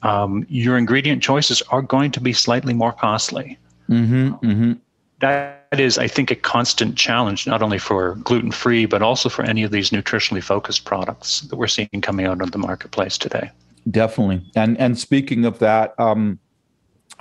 um, 0.03 0.45
your 0.49 0.77
ingredient 0.77 1.23
choices 1.23 1.63
are 1.71 1.83
going 1.83 2.11
to 2.11 2.21
be 2.21 2.33
slightly 2.33 2.75
more 2.75 2.93
costly. 2.93 3.59
Mm-hmm, 3.89 4.29
mm-hmm. 4.47 4.73
That 5.21 5.67
is, 5.73 5.99
I 5.99 6.09
think, 6.09 6.31
a 6.31 6.35
constant 6.35 6.97
challenge, 6.97 7.47
not 7.47 7.63
only 7.63 7.79
for 7.79 8.15
gluten 8.17 8.51
free, 8.51 8.87
but 8.87 9.03
also 9.03 9.29
for 9.29 9.45
any 9.45 9.63
of 9.63 9.71
these 9.71 9.91
nutritionally 9.91 10.43
focused 10.43 10.85
products 10.85 11.43
that 11.43 11.57
we're 11.57 11.69
seeing 11.69 11.89
coming 12.01 12.27
out 12.27 12.41
on 12.41 12.51
the 12.51 12.59
marketplace 12.59 13.19
today. 13.19 13.51
Definitely. 13.91 14.43
And 14.57 14.79
and 14.79 14.99
speaking 14.99 15.45
of 15.45 15.59
that, 15.59 15.99
um, 15.99 16.39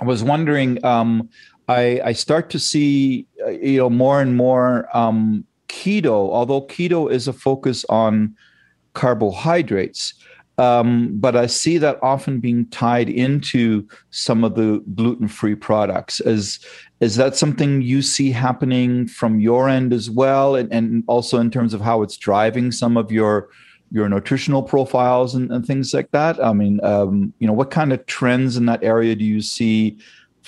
I 0.00 0.04
was 0.04 0.22
wondering, 0.22 0.82
um, 0.84 1.28
I, 1.68 2.00
I 2.04 2.12
start 2.12 2.50
to 2.50 2.58
see 2.58 3.26
you 3.50 3.78
know 3.78 3.90
more 3.90 4.20
and 4.20 4.36
more 4.36 4.88
um, 4.96 5.44
keto, 5.68 6.10
although 6.10 6.62
keto 6.62 7.10
is 7.10 7.28
a 7.28 7.32
focus 7.32 7.84
on 7.88 8.34
carbohydrates. 8.94 10.14
Um, 10.58 11.18
but 11.18 11.36
I 11.36 11.46
see 11.46 11.78
that 11.78 11.98
often 12.02 12.38
being 12.38 12.66
tied 12.66 13.08
into 13.08 13.88
some 14.10 14.44
of 14.44 14.56
the 14.56 14.84
gluten-free 14.94 15.54
products. 15.54 16.20
Is 16.20 16.58
is 17.00 17.16
that 17.16 17.34
something 17.34 17.80
you 17.80 18.02
see 18.02 18.30
happening 18.30 19.08
from 19.08 19.40
your 19.40 19.70
end 19.70 19.94
as 19.94 20.10
well, 20.10 20.56
and, 20.56 20.70
and 20.70 21.02
also 21.06 21.38
in 21.38 21.50
terms 21.50 21.72
of 21.72 21.80
how 21.80 22.02
it's 22.02 22.18
driving 22.18 22.72
some 22.72 22.98
of 22.98 23.10
your 23.10 23.48
your 23.90 24.08
nutritional 24.08 24.62
profiles 24.62 25.34
and, 25.34 25.50
and 25.50 25.64
things 25.66 25.94
like 25.94 26.10
that? 26.10 26.42
I 26.44 26.52
mean, 26.52 26.78
um, 26.84 27.32
you 27.38 27.46
know, 27.46 27.54
what 27.54 27.70
kind 27.70 27.92
of 27.92 28.04
trends 28.04 28.58
in 28.58 28.66
that 28.66 28.84
area 28.84 29.16
do 29.16 29.24
you 29.24 29.40
see? 29.40 29.96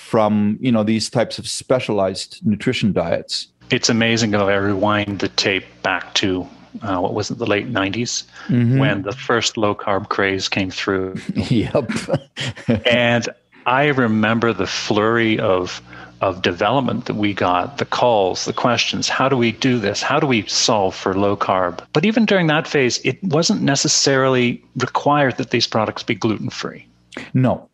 From 0.03 0.57
you 0.59 0.71
know 0.71 0.83
these 0.83 1.09
types 1.09 1.39
of 1.39 1.47
specialized 1.47 2.39
nutrition 2.45 2.93
diets. 2.93 3.47
It's 3.71 3.89
amazing 3.89 4.33
if 4.33 4.41
I 4.41 4.55
rewind 4.55 5.19
the 5.19 5.29
tape 5.29 5.65
back 5.81 6.13
to 6.15 6.47
uh, 6.81 6.99
what 6.99 7.13
was 7.13 7.31
it, 7.31 7.37
the 7.37 7.45
late 7.45 7.71
90s, 7.71 8.23
mm-hmm. 8.47 8.77
when 8.79 9.03
the 9.03 9.11
first 9.11 9.57
low 9.57 9.73
carb 9.73 10.09
craze 10.09 10.49
came 10.49 10.69
through. 10.69 11.15
yep. 11.35 11.89
and 12.85 13.29
I 13.65 13.87
remember 13.87 14.53
the 14.53 14.67
flurry 14.67 15.39
of 15.39 15.81
of 16.21 16.41
development 16.41 17.05
that 17.05 17.15
we 17.15 17.33
got, 17.33 17.79
the 17.79 17.85
calls, 17.85 18.45
the 18.45 18.53
questions, 18.53 19.09
how 19.09 19.27
do 19.27 19.35
we 19.35 19.51
do 19.51 19.77
this? 19.77 20.01
How 20.01 20.21
do 20.21 20.27
we 20.27 20.47
solve 20.47 20.95
for 20.95 21.13
low 21.13 21.35
carb? 21.35 21.85
But 21.91 22.05
even 22.05 22.25
during 22.25 22.47
that 22.47 22.65
phase, 22.65 23.01
it 23.03 23.21
wasn't 23.23 23.61
necessarily 23.61 24.63
required 24.77 25.35
that 25.35 25.49
these 25.49 25.67
products 25.67 26.01
be 26.01 26.15
gluten 26.15 26.49
free. 26.49 26.87
No, 27.33 27.69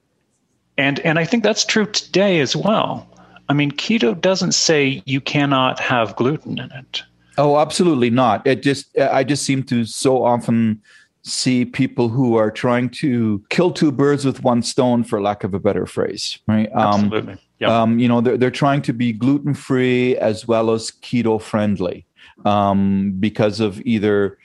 and 0.80 1.00
and 1.02 1.20
I 1.20 1.26
think 1.26 1.44
that's 1.44 1.66
true 1.66 1.86
today 1.86 2.40
as 2.40 2.56
well. 2.56 3.06
I 3.50 3.54
mean, 3.54 3.72
keto 3.72 4.20
doesn't 4.20 4.54
say 4.54 5.04
you 5.06 5.20
cannot 5.22 5.80
have 5.80 6.16
gluten 6.16 6.60
in 6.60 6.72
it. 6.72 7.04
Oh, 7.38 7.58
absolutely 7.58 8.10
not. 8.10 8.46
It 8.48 8.64
just 8.64 8.98
I 8.98 9.24
just 9.24 9.44
seem 9.44 9.64
to 9.64 9.86
so 9.86 10.24
often 10.24 10.82
see 11.24 11.66
people 11.66 12.08
who 12.10 12.36
are 12.36 12.50
trying 12.50 12.90
to 12.90 13.44
kill 13.50 13.72
two 13.72 13.92
birds 13.92 14.24
with 14.26 14.44
one 14.44 14.62
stone, 14.62 15.04
for 15.04 15.22
lack 15.22 15.44
of 15.44 15.54
a 15.54 15.60
better 15.60 15.86
phrase, 15.86 16.40
right? 16.48 16.70
Um, 16.74 17.06
absolutely. 17.06 17.38
Yep. 17.60 17.70
Um, 17.70 18.00
you 18.00 18.08
know, 18.08 18.22
they're, 18.22 18.38
they're 18.38 18.52
trying 18.52 18.82
to 18.84 18.94
be 18.94 19.12
gluten 19.12 19.54
free 19.54 20.16
as 20.18 20.48
well 20.48 20.72
as 20.72 20.92
keto 20.92 21.42
friendly 21.42 22.06
um, 22.46 23.16
because 23.20 23.60
of 23.60 23.82
either 23.82 24.38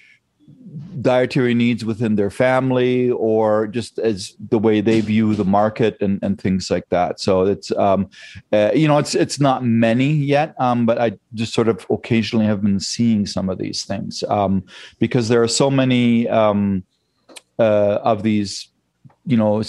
dietary 1.01 1.55
needs 1.55 1.85
within 1.85 2.17
their 2.17 2.31
family 2.31 3.11
or 3.11 3.67
just 3.67 3.99
as 3.99 4.35
the 4.51 4.59
way 4.59 4.81
they 4.81 5.01
view 5.01 5.35
the 5.35 5.45
market 5.45 5.97
and, 6.01 6.19
and 6.23 6.41
things 6.41 6.71
like 6.71 6.89
that. 6.89 7.21
So 7.21 7.43
it's 7.43 7.71
um, 7.73 8.09
uh, 8.53 8.71
you 8.75 8.89
know 8.89 8.99
it's 8.99 9.15
it's 9.15 9.39
not 9.41 9.65
many 9.65 10.13
yet, 10.13 10.55
um, 10.59 10.87
but 10.87 10.99
I 10.99 11.19
just 11.35 11.55
sort 11.55 11.69
of 11.69 11.87
occasionally 11.91 12.47
have 12.47 12.63
been 12.63 12.81
seeing 12.81 13.27
some 13.27 13.49
of 13.49 13.59
these 13.59 13.85
things 13.85 14.25
um, 14.29 14.65
because 14.99 15.29
there 15.29 15.43
are 15.43 15.49
so 15.49 15.71
many 15.71 16.29
um, 16.29 16.85
uh, 17.59 17.99
of 18.03 18.23
these 18.23 18.69
you 19.27 19.37
know 19.37 19.63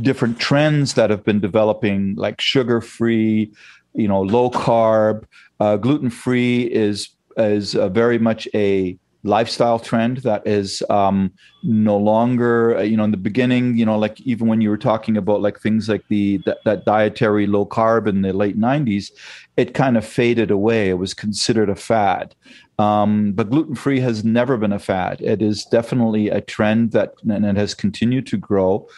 different 0.00 0.38
trends 0.38 0.94
that 0.94 1.10
have 1.10 1.24
been 1.24 1.40
developing 1.40 2.14
like 2.16 2.40
sugar 2.40 2.80
free 2.80 3.52
you 3.94 4.08
know 4.08 4.22
low 4.22 4.50
carb 4.50 5.24
uh, 5.60 5.76
gluten 5.76 6.10
free 6.10 6.62
is 6.64 7.10
is 7.36 7.74
uh, 7.74 7.88
very 7.88 8.18
much 8.18 8.48
a 8.54 8.98
lifestyle 9.24 9.78
trend 9.78 10.18
that 10.18 10.44
is 10.46 10.82
um, 10.90 11.32
no 11.62 11.96
longer 11.96 12.76
uh, 12.76 12.82
you 12.82 12.96
know 12.96 13.04
in 13.04 13.12
the 13.12 13.16
beginning 13.16 13.76
you 13.76 13.86
know 13.86 13.96
like 13.98 14.20
even 14.22 14.48
when 14.48 14.60
you 14.60 14.68
were 14.68 14.76
talking 14.76 15.16
about 15.16 15.40
like 15.40 15.60
things 15.60 15.88
like 15.88 16.02
the 16.08 16.38
that, 16.44 16.58
that 16.64 16.84
dietary 16.84 17.46
low 17.46 17.64
carb 17.64 18.08
in 18.08 18.22
the 18.22 18.32
late 18.32 18.58
90s 18.58 19.12
it 19.56 19.74
kind 19.74 19.96
of 19.96 20.04
faded 20.04 20.50
away. 20.50 20.88
It 20.88 20.98
was 20.98 21.14
considered 21.14 21.68
a 21.68 21.74
fad. 21.74 22.34
Um, 22.78 23.32
but 23.32 23.50
gluten 23.50 23.74
free 23.74 24.00
has 24.00 24.24
never 24.24 24.56
been 24.56 24.72
a 24.72 24.78
fad. 24.78 25.20
It 25.20 25.42
is 25.42 25.64
definitely 25.66 26.30
a 26.30 26.40
trend 26.40 26.92
that 26.92 27.14
and 27.28 27.44
it 27.44 27.56
has 27.56 27.74
continued 27.74 28.26
to 28.28 28.36
grow. 28.36 28.88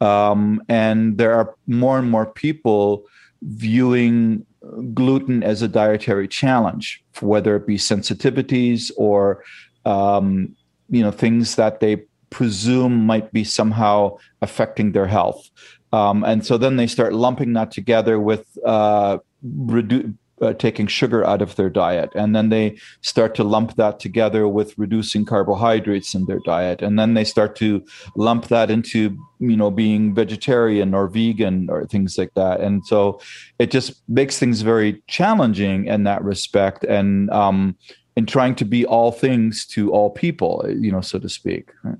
Um, 0.00 0.62
and 0.68 1.16
there 1.16 1.32
are 1.34 1.54
more 1.66 1.98
and 1.98 2.10
more 2.10 2.26
people 2.26 3.06
viewing 3.42 4.44
gluten 4.92 5.42
as 5.42 5.62
a 5.62 5.68
dietary 5.68 6.28
challenge, 6.28 7.02
whether 7.20 7.56
it 7.56 7.66
be 7.66 7.76
sensitivities 7.76 8.90
or 8.96 9.42
um, 9.84 10.54
you 10.88 11.02
know 11.02 11.10
things 11.10 11.56
that 11.56 11.80
they 11.80 12.02
presume 12.30 13.06
might 13.06 13.32
be 13.32 13.44
somehow 13.44 14.16
affecting 14.40 14.92
their 14.92 15.06
health. 15.06 15.50
Um, 15.92 16.24
and 16.24 16.44
so 16.44 16.56
then 16.56 16.76
they 16.76 16.86
start 16.86 17.12
lumping 17.12 17.52
that 17.52 17.70
together 17.70 18.18
with 18.18 18.46
uh, 18.64 19.18
redu- 19.44 20.14
uh, 20.40 20.52
taking 20.54 20.86
sugar 20.86 21.24
out 21.24 21.40
of 21.40 21.54
their 21.56 21.70
diet. 21.70 22.10
And 22.14 22.34
then 22.34 22.48
they 22.48 22.76
start 23.02 23.34
to 23.36 23.44
lump 23.44 23.76
that 23.76 24.00
together 24.00 24.48
with 24.48 24.76
reducing 24.76 25.24
carbohydrates 25.24 26.14
in 26.14 26.24
their 26.24 26.40
diet. 26.44 26.82
And 26.82 26.98
then 26.98 27.14
they 27.14 27.24
start 27.24 27.54
to 27.56 27.84
lump 28.16 28.48
that 28.48 28.70
into, 28.70 29.16
you 29.38 29.56
know, 29.56 29.70
being 29.70 30.14
vegetarian 30.14 30.94
or 30.94 31.06
vegan 31.06 31.68
or 31.70 31.86
things 31.86 32.18
like 32.18 32.34
that. 32.34 32.60
And 32.60 32.84
so 32.86 33.20
it 33.58 33.70
just 33.70 34.02
makes 34.08 34.38
things 34.38 34.62
very 34.62 35.02
challenging 35.06 35.86
in 35.86 36.04
that 36.04 36.24
respect. 36.24 36.82
And, 36.84 37.30
um, 37.30 37.76
in 38.16 38.26
trying 38.26 38.54
to 38.56 38.64
be 38.64 38.84
all 38.84 39.12
things 39.12 39.64
to 39.66 39.90
all 39.92 40.10
people, 40.10 40.64
you 40.68 40.92
know, 40.92 41.00
so 41.00 41.18
to 41.18 41.28
speak. 41.28 41.70
Right? 41.82 41.98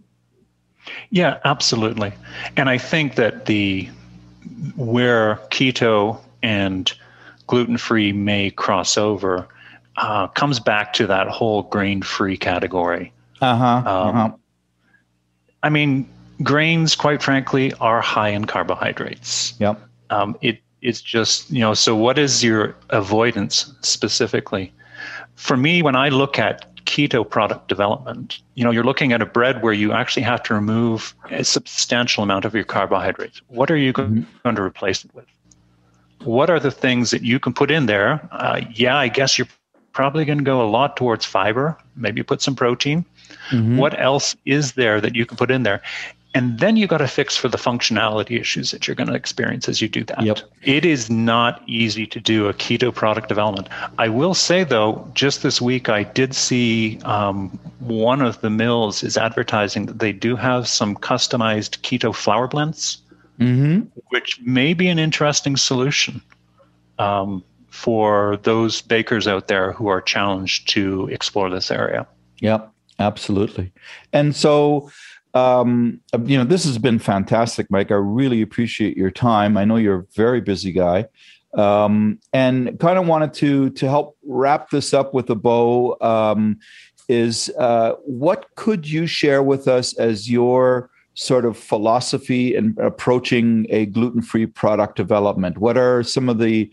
Yeah, 1.11 1.39
absolutely. 1.45 2.13
And 2.57 2.69
I 2.69 2.79
think 2.79 3.15
that 3.15 3.47
the 3.47 3.89
where 4.77 5.37
keto 5.51 6.19
and 6.43 6.93
gluten 7.47 7.77
free 7.77 8.13
may 8.13 8.51
cross 8.51 8.99
over 8.99 9.47
uh, 9.97 10.27
comes 10.29 10.59
back 10.59 10.93
to 10.95 11.07
that 11.07 11.29
whole 11.29 11.63
grain 11.65 12.03
free 12.03 12.37
category. 12.37 13.13
Uh-huh, 13.41 13.65
um, 13.65 13.85
uh-huh. 13.87 14.31
I 15.63 15.69
mean, 15.69 16.09
grains, 16.43 16.97
quite 16.97 17.23
frankly, 17.23 17.73
are 17.75 18.01
high 18.01 18.31
in 18.31 18.47
carbohydrates. 18.47 19.55
Yep. 19.61 19.81
Um, 20.11 20.37
it 20.41 20.61
it's 20.81 21.01
just 21.01 21.51
you 21.51 21.61
know. 21.61 21.75
So, 21.75 21.95
what 21.95 22.19
is 22.19 22.43
your 22.43 22.75
avoidance 22.91 23.73
specifically? 23.83 24.73
For 25.43 25.57
me, 25.57 25.83
when 25.83 25.97
I 25.97 26.09
look 26.09 26.39
at 26.39 26.73
keto 26.85 27.29
product 27.29 27.67
development, 27.67 28.41
you 28.55 28.63
know, 28.63 28.71
you're 28.71 28.85
looking 28.85 29.13
at 29.13 29.21
a 29.21 29.27
bread 29.27 29.61
where 29.61 29.73
you 29.73 29.93
actually 29.93 30.23
have 30.23 30.41
to 30.45 30.55
remove 30.55 31.17
a 31.31 31.43
substantial 31.43 32.23
amount 32.23 32.45
of 32.45 32.55
your 32.55 32.63
carbohydrates. 32.63 33.43
What 33.49 33.69
are 33.69 33.77
you 33.77 33.93
mm-hmm. 33.93 34.23
going 34.45 34.55
to 34.55 34.63
replace 34.63 35.05
it 35.05 35.13
with? 35.15 35.27
What 36.23 36.49
are 36.49 36.61
the 36.61 36.71
things 36.71 37.11
that 37.11 37.23
you 37.23 37.41
can 37.41 37.53
put 37.53 37.73
in 37.73 37.87
there? 37.87 38.29
Uh, 38.31 38.61
yeah, 38.73 38.97
I 38.97 39.09
guess 39.09 39.37
you're 39.37 39.49
probably 39.93 40.25
going 40.25 40.39
to 40.39 40.45
go 40.45 40.63
a 40.63 40.71
lot 40.71 40.97
towards 40.97 41.25
fiber. 41.25 41.77
Maybe 41.97 42.23
put 42.23 42.41
some 42.41 42.55
protein. 42.55 43.05
Mm-hmm. 43.51 43.79
What 43.79 43.99
else 43.99 44.37
is 44.45 44.75
there 44.75 45.01
that 45.01 45.17
you 45.17 45.27
can 45.27 45.37
put 45.37 45.51
in 45.51 45.65
there? 45.65 45.83
And 46.35 46.59
then 46.61 46.77
you 46.77 46.87
got 46.87 46.99
to 46.99 47.09
fix 47.09 47.37
for 47.37 47.49
the 47.49 47.59
functionality 47.59 48.41
issues 48.41 48.71
that 48.71 48.87
you're 48.87 48.95
going 48.95 49.09
to 49.09 49.15
experience 49.15 49.69
as 49.69 49.83
you 49.83 49.89
do 49.89 50.03
that. 50.05 50.23
Yep. 50.23 50.39
It 50.63 50.85
is 50.87 51.11
not 51.11 51.63
easy 51.67 52.07
to 52.07 52.21
do 52.21 52.49
a 52.49 52.55
keto 52.55 52.95
product 52.95 53.29
development. 53.29 53.69
I 53.99 54.09
will 54.09 54.33
say, 54.33 54.65
though, 54.65 55.07
just 55.13 55.43
this 55.43 55.61
week 55.61 55.91
I 55.91 56.05
did 56.05 56.35
see 56.35 56.99
um, 57.05 57.51
one 57.81 58.23
of 58.23 58.41
the 58.41 58.49
mills 58.49 59.03
is 59.03 59.19
advertising 59.19 59.87
that 59.87 59.99
they 59.99 60.13
do 60.13 60.35
have 60.37 60.67
some 60.67 60.97
customized 60.97 61.81
keto 61.81 62.15
flour 62.15 62.49
blends, 62.49 62.99
mm-hmm. 63.39 63.83
which 64.09 64.41
may 64.41 64.73
be 64.73 64.89
an 64.89 64.99
interesting 64.99 65.59
solution 65.59 66.23
um, 66.99 67.45
for 67.69 68.39
those 68.39 68.81
bakers 68.81 69.27
out 69.27 69.49
there 69.49 69.73
who 69.73 69.89
are 69.89 70.01
challenged 70.01 70.69
to 70.71 71.09
explore 71.09 71.51
this 71.51 71.71
area. 71.71 72.07
Yep, 72.41 72.73
absolutely. 72.99 73.71
And 74.15 74.35
so, 74.35 74.91
um, 75.35 76.01
you 76.25 76.37
know, 76.37 76.45
this 76.45 76.65
has 76.65 76.79
been 76.79 76.99
fantastic, 76.99 77.71
Mike. 77.71 77.91
I 77.91 77.95
really 77.95 78.43
appreciate 78.43 78.97
your 78.97 79.11
time. 79.11 79.57
I 79.57 79.65
know 79.65 79.77
you're 79.77 80.01
a 80.01 80.07
very 80.15 80.41
busy 80.41 80.73
guy. 80.73 81.07
Um, 81.55 82.19
and 82.33 82.79
kind 82.81 82.99
of 82.99 83.07
wanted 83.07 83.35
to 83.35 83.71
to 83.71 83.89
help 83.89 84.17
wrap 84.25 84.71
this 84.71 84.95
up 84.95 85.13
with 85.13 85.29
a 85.29 85.35
bow 85.35 85.99
um, 86.01 86.59
is 87.09 87.51
uh, 87.59 87.93
what 88.05 88.47
could 88.55 88.89
you 88.89 89.07
share 89.07 89.43
with 89.43 89.69
us 89.69 89.95
as 89.99 90.31
your 90.31 90.89
sort 91.15 91.45
of 91.45 91.59
philosophy 91.59 92.57
in 92.57 92.75
approaching 92.81 93.67
a 93.69 93.85
gluten-free 93.85 94.47
product 94.47 94.97
development 94.97 95.59
what 95.59 95.77
are 95.77 96.03
some 96.03 96.31
of 96.31 96.39
the 96.39 96.73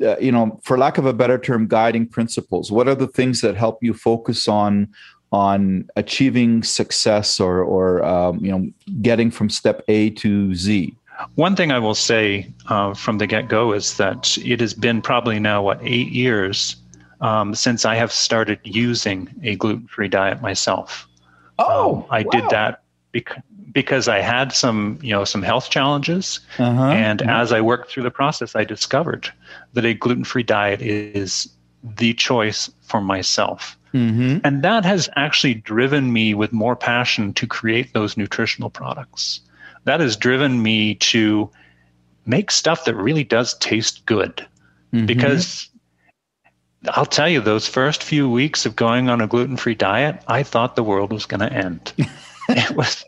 uh, 0.00 0.16
you 0.16 0.32
know 0.32 0.58
for 0.64 0.78
lack 0.78 0.96
of 0.96 1.04
a 1.04 1.12
better 1.12 1.36
term 1.36 1.66
guiding 1.66 2.08
principles 2.08 2.72
what 2.72 2.88
are 2.88 2.94
the 2.94 3.06
things 3.06 3.42
that 3.42 3.56
help 3.56 3.78
you 3.82 3.92
focus 3.92 4.48
on 4.48 4.88
on 5.34 5.90
achieving 5.96 6.62
success 6.62 7.40
or 7.40 7.62
or 7.62 8.04
um, 8.04 8.38
you 8.38 8.52
know 8.52 8.70
getting 9.02 9.30
from 9.32 9.50
step 9.50 9.82
A 9.88 10.10
to 10.10 10.54
Z? 10.54 10.94
One 11.34 11.56
thing 11.56 11.72
I 11.72 11.78
will 11.80 11.94
say 11.94 12.48
uh, 12.68 12.94
from 12.94 13.18
the 13.18 13.26
get 13.26 13.48
go 13.48 13.72
is 13.72 13.96
that 13.96 14.38
it 14.38 14.60
has 14.60 14.74
been 14.74 15.02
probably 15.02 15.40
now 15.40 15.62
what 15.62 15.80
eight 15.82 16.10
years 16.10 16.76
um, 17.20 17.54
since 17.54 17.84
I 17.84 17.96
have 17.96 18.12
started 18.12 18.60
using 18.62 19.28
a 19.42 19.56
gluten 19.56 19.88
free 19.88 20.08
diet 20.08 20.40
myself. 20.40 21.08
Oh, 21.58 21.96
um, 21.96 22.04
I 22.10 22.22
wow. 22.22 22.30
did 22.30 22.50
that 22.50 22.82
bec- 23.12 23.42
because 23.72 24.06
I 24.06 24.20
had 24.20 24.52
some 24.52 24.98
you 25.02 25.10
know 25.10 25.24
some 25.24 25.42
health 25.42 25.68
challenges, 25.68 26.40
uh-huh. 26.58 26.90
and 26.90 27.20
mm-hmm. 27.20 27.28
as 27.28 27.52
I 27.52 27.60
worked 27.60 27.90
through 27.90 28.04
the 28.04 28.10
process, 28.10 28.54
I 28.54 28.62
discovered 28.64 29.32
that 29.72 29.84
a 29.84 29.94
gluten 29.94 30.24
free 30.24 30.44
diet 30.44 30.80
is 30.80 31.48
the 31.82 32.14
choice 32.14 32.70
for 32.82 33.00
myself. 33.00 33.76
Mm-hmm. 33.94 34.38
And 34.44 34.62
that 34.62 34.84
has 34.84 35.08
actually 35.14 35.54
driven 35.54 36.12
me 36.12 36.34
with 36.34 36.52
more 36.52 36.74
passion 36.74 37.32
to 37.34 37.46
create 37.46 37.92
those 37.92 38.16
nutritional 38.16 38.68
products. 38.68 39.40
That 39.84 40.00
has 40.00 40.16
driven 40.16 40.62
me 40.62 40.96
to 40.96 41.48
make 42.26 42.50
stuff 42.50 42.86
that 42.86 42.96
really 42.96 43.22
does 43.22 43.54
taste 43.58 44.04
good. 44.04 44.44
Mm-hmm. 44.92 45.06
Because 45.06 45.68
I'll 46.88 47.06
tell 47.06 47.28
you, 47.28 47.40
those 47.40 47.68
first 47.68 48.02
few 48.02 48.28
weeks 48.28 48.66
of 48.66 48.74
going 48.74 49.08
on 49.08 49.20
a 49.20 49.28
gluten 49.28 49.56
free 49.56 49.76
diet, 49.76 50.20
I 50.26 50.42
thought 50.42 50.74
the 50.74 50.82
world 50.82 51.12
was 51.12 51.26
going 51.26 51.40
to 51.40 51.52
end. 51.52 51.92
it 52.48 52.76
was. 52.76 53.04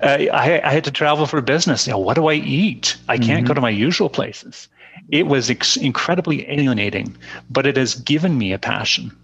I, 0.00 0.28
I, 0.30 0.72
had 0.72 0.84
to 0.84 0.90
travel 0.90 1.26
for 1.26 1.40
business. 1.40 1.86
You 1.86 1.94
know, 1.94 1.98
what 1.98 2.14
do 2.14 2.26
I 2.26 2.34
eat? 2.34 2.96
I 3.08 3.16
can't 3.16 3.40
mm-hmm. 3.40 3.46
go 3.46 3.54
to 3.54 3.60
my 3.62 3.70
usual 3.70 4.10
places 4.10 4.68
it 5.08 5.26
was 5.26 5.50
ex- 5.50 5.76
incredibly 5.76 6.48
alienating, 6.50 7.16
but 7.50 7.66
it 7.66 7.76
has 7.76 7.94
given 7.94 8.36
me 8.38 8.52
a 8.52 8.58
passion. 8.58 9.16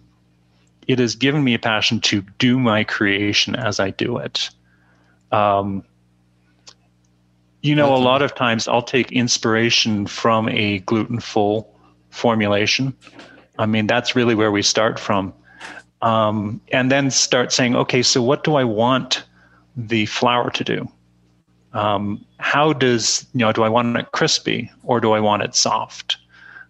It 0.87 0.99
has 0.99 1.15
given 1.15 1.45
me 1.45 1.55
a 1.55 1.59
passion 1.59 2.01
to 2.01 2.23
do 2.39 2.59
my 2.59 2.85
creation 2.85 3.55
as 3.55 3.81
I 3.81 3.91
do 3.91 4.19
it. 4.19 4.51
Um, 5.31 5.85
you 7.63 7.77
know, 7.77 7.95
a 7.95 7.99
lot 7.99 8.23
of 8.23 8.35
times 8.35 8.67
I'll 8.67 8.83
take 8.83 9.13
inspiration 9.13 10.07
from 10.07 10.49
a 10.49 10.81
gluten 10.81 11.21
full 11.21 11.73
formulation. 12.11 12.95
I 13.59 13.67
mean, 13.67 13.87
that's 13.87 14.17
really 14.17 14.35
where 14.35 14.51
we 14.51 14.63
start 14.63 14.99
from. 14.99 15.33
Um, 16.03 16.61
and 16.73 16.91
then 16.91 17.11
start 17.13 17.53
saying, 17.53 17.77
okay, 17.77 18.03
so 18.03 18.21
what 18.21 18.43
do 18.43 18.57
I 18.57 18.65
want 18.65 19.23
the 19.77 20.07
flour 20.07 20.51
to 20.51 20.65
do? 20.65 20.89
Um, 21.73 22.25
how 22.39 22.73
does 22.73 23.27
you 23.33 23.41
know 23.41 23.53
do 23.53 23.63
i 23.63 23.69
want 23.69 23.97
it 23.97 24.13
crispy 24.13 24.71
or 24.83 25.01
do 25.01 25.13
i 25.13 25.21
want 25.21 25.43
it 25.43 25.55
soft? 25.55 26.17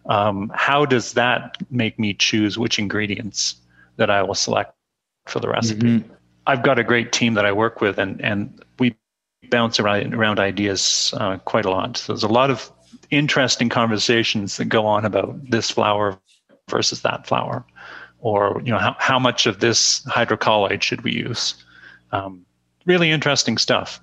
Um, 0.07 0.51
how 0.55 0.85
does 0.85 1.13
that 1.13 1.57
make 1.71 1.97
me 1.99 2.13
choose 2.15 2.59
which 2.59 2.79
ingredients 2.79 3.57
that 3.97 4.11
i 4.11 4.23
will 4.23 4.35
select 4.35 4.75
for 5.27 5.41
the 5.41 5.49
recipe? 5.49 5.87
Mm-hmm. 5.87 6.13
i've 6.47 6.63
got 6.63 6.79
a 6.79 6.85
great 6.85 7.13
team 7.13 7.35
that 7.35 7.47
i 7.47 7.53
work 7.53 7.81
with 7.81 7.99
and 7.99 8.21
and 8.21 8.63
we 8.79 8.95
bounce 9.53 9.79
around 9.79 10.15
around 10.15 10.41
ideas 10.41 11.15
uh, 11.19 11.37
quite 11.39 11.65
a 11.65 11.71
lot. 11.71 11.97
So 11.97 12.13
there's 12.13 12.25
a 12.25 12.29
lot 12.29 12.51
of 12.51 12.73
interesting 13.11 13.69
conversations 13.69 14.57
that 14.57 14.65
go 14.65 14.87
on 14.87 15.05
about 15.05 15.39
this 15.49 15.71
flour 15.71 16.19
versus 16.69 17.03
that 17.03 17.27
flour 17.27 17.65
or 18.21 18.61
you 18.65 18.73
know 18.73 18.79
how, 18.79 18.97
how 18.99 19.19
much 19.19 19.47
of 19.47 19.61
this 19.61 20.03
hydrocolloid 20.07 20.83
should 20.83 21.03
we 21.03 21.13
use? 21.13 21.55
Um, 22.11 22.45
really 22.87 23.11
interesting 23.11 23.59
stuff 23.59 24.01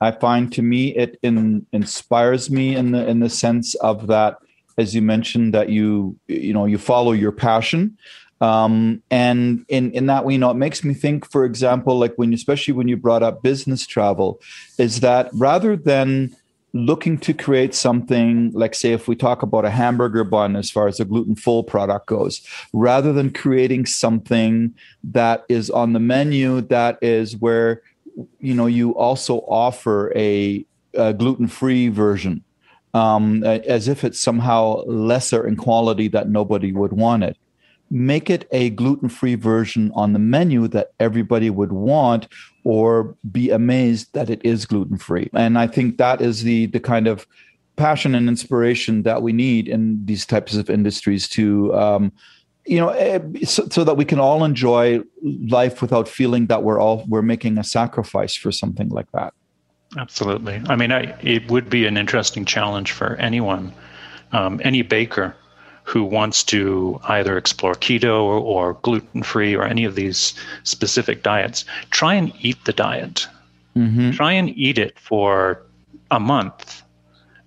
i 0.00 0.10
find 0.10 0.52
to 0.52 0.62
me 0.62 0.94
it 0.96 1.18
in, 1.22 1.66
inspires 1.72 2.50
me 2.50 2.76
in 2.76 2.92
the 2.92 3.06
in 3.08 3.20
the 3.20 3.30
sense 3.30 3.74
of 3.76 4.06
that 4.06 4.38
as 4.78 4.94
you 4.94 5.02
mentioned 5.02 5.52
that 5.52 5.68
you 5.68 6.16
you 6.28 6.54
know 6.54 6.64
you 6.64 6.78
follow 6.78 7.12
your 7.12 7.32
passion. 7.32 7.98
Um, 8.40 9.02
and 9.10 9.64
in 9.68 9.90
in 9.90 10.06
that 10.06 10.24
way 10.24 10.34
you 10.34 10.38
know 10.38 10.52
it 10.52 10.54
makes 10.54 10.84
me 10.84 10.94
think 10.94 11.28
for 11.28 11.44
example 11.44 11.98
like 11.98 12.14
when 12.14 12.32
especially 12.32 12.72
when 12.72 12.86
you 12.86 12.96
brought 12.96 13.24
up 13.24 13.42
business 13.42 13.84
travel 13.84 14.40
is 14.78 15.00
that 15.00 15.28
rather 15.32 15.74
than 15.74 16.36
looking 16.72 17.18
to 17.18 17.34
create 17.34 17.74
something 17.74 18.52
like 18.52 18.76
say 18.76 18.92
if 18.92 19.08
we 19.08 19.16
talk 19.16 19.42
about 19.42 19.64
a 19.64 19.70
hamburger 19.70 20.22
bun 20.22 20.54
as 20.54 20.70
far 20.70 20.86
as 20.86 21.00
a 21.00 21.04
gluten 21.04 21.34
full 21.34 21.64
product 21.64 22.06
goes 22.06 22.40
rather 22.72 23.12
than 23.12 23.32
creating 23.32 23.86
something 23.86 24.72
that 25.02 25.44
is 25.48 25.68
on 25.68 25.92
the 25.92 25.98
menu 25.98 26.60
that 26.60 26.96
is 27.02 27.36
where 27.38 27.82
you 28.40 28.54
know 28.54 28.66
you 28.66 28.94
also 28.96 29.38
offer 29.48 30.12
a, 30.16 30.64
a 30.94 31.12
gluten 31.12 31.48
free 31.48 31.88
version 31.88 32.42
um, 32.94 33.44
as 33.44 33.86
if 33.86 34.02
it's 34.04 34.18
somehow 34.18 34.82
lesser 34.86 35.46
in 35.46 35.56
quality 35.56 36.08
that 36.08 36.28
nobody 36.28 36.72
would 36.72 36.92
want 36.92 37.22
it 37.22 37.36
make 37.90 38.28
it 38.28 38.46
a 38.50 38.70
gluten 38.70 39.08
free 39.08 39.34
version 39.34 39.90
on 39.94 40.12
the 40.12 40.18
menu 40.18 40.68
that 40.68 40.92
everybody 41.00 41.50
would 41.50 41.72
want 41.72 42.28
or 42.64 43.16
be 43.30 43.50
amazed 43.50 44.12
that 44.12 44.28
it 44.28 44.40
is 44.44 44.66
gluten 44.66 44.98
free. 44.98 45.30
And 45.32 45.58
I 45.58 45.66
think 45.66 45.96
that 45.98 46.20
is 46.20 46.42
the 46.42 46.66
the 46.66 46.80
kind 46.80 47.06
of 47.06 47.26
passion 47.76 48.14
and 48.14 48.28
inspiration 48.28 49.04
that 49.04 49.22
we 49.22 49.32
need 49.32 49.68
in 49.68 50.04
these 50.04 50.26
types 50.26 50.54
of 50.54 50.68
industries 50.68 51.28
to 51.28 51.74
um, 51.74 52.12
you 52.68 52.78
know 52.78 52.90
eh, 52.90 53.18
so, 53.44 53.66
so, 53.68 53.84
that 53.84 53.96
we 53.96 54.04
can 54.04 54.20
all 54.20 54.44
enjoy 54.44 55.00
life 55.48 55.80
without 55.80 56.08
feeling 56.08 56.46
that 56.46 56.62
we're 56.62 56.80
all 56.80 57.04
we're 57.08 57.22
making 57.22 57.58
a 57.58 57.64
sacrifice 57.64 58.34
for 58.34 58.52
something 58.52 58.88
like 58.90 59.10
that 59.12 59.32
absolutely 59.96 60.60
i 60.68 60.76
mean 60.76 60.92
I, 60.92 61.16
it 61.22 61.50
would 61.50 61.70
be 61.70 61.86
an 61.86 61.96
interesting 61.96 62.44
challenge 62.44 62.92
for 62.92 63.16
anyone 63.16 63.72
um, 64.32 64.60
any 64.62 64.82
baker 64.82 65.34
who 65.88 66.04
wants 66.04 66.44
to 66.44 67.00
either 67.04 67.38
explore 67.38 67.72
keto 67.72 68.22
or, 68.22 68.38
or 68.40 68.74
gluten 68.82 69.22
free 69.22 69.56
or 69.56 69.64
any 69.64 69.84
of 69.84 69.94
these 69.94 70.34
specific 70.62 71.22
diets, 71.22 71.64
try 71.90 72.12
and 72.12 72.30
eat 72.40 72.62
the 72.66 72.74
diet. 72.74 73.26
Mm-hmm. 73.74 74.10
Try 74.10 74.32
and 74.32 74.50
eat 74.50 74.76
it 74.76 74.98
for 74.98 75.62
a 76.10 76.20
month 76.20 76.82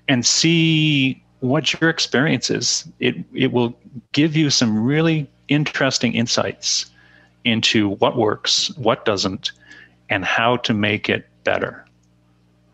and 0.08 0.26
see 0.26 1.21
what 1.42 1.80
your 1.80 1.90
experience 1.90 2.50
is. 2.50 2.88
It, 3.00 3.16
it 3.34 3.52
will 3.52 3.78
give 4.14 4.36
you 4.36 4.50
some 4.50 4.84
really 4.84 5.30
interesting 5.48 6.14
insights 6.14 6.86
into 7.44 7.90
what 7.96 8.16
works, 8.16 8.76
what 8.78 9.06
doesn't, 9.06 9.52
and 10.10 10.24
how 10.24 10.58
to 10.58 10.74
make 10.74 11.10
it 11.10 11.28
better. 11.44 11.86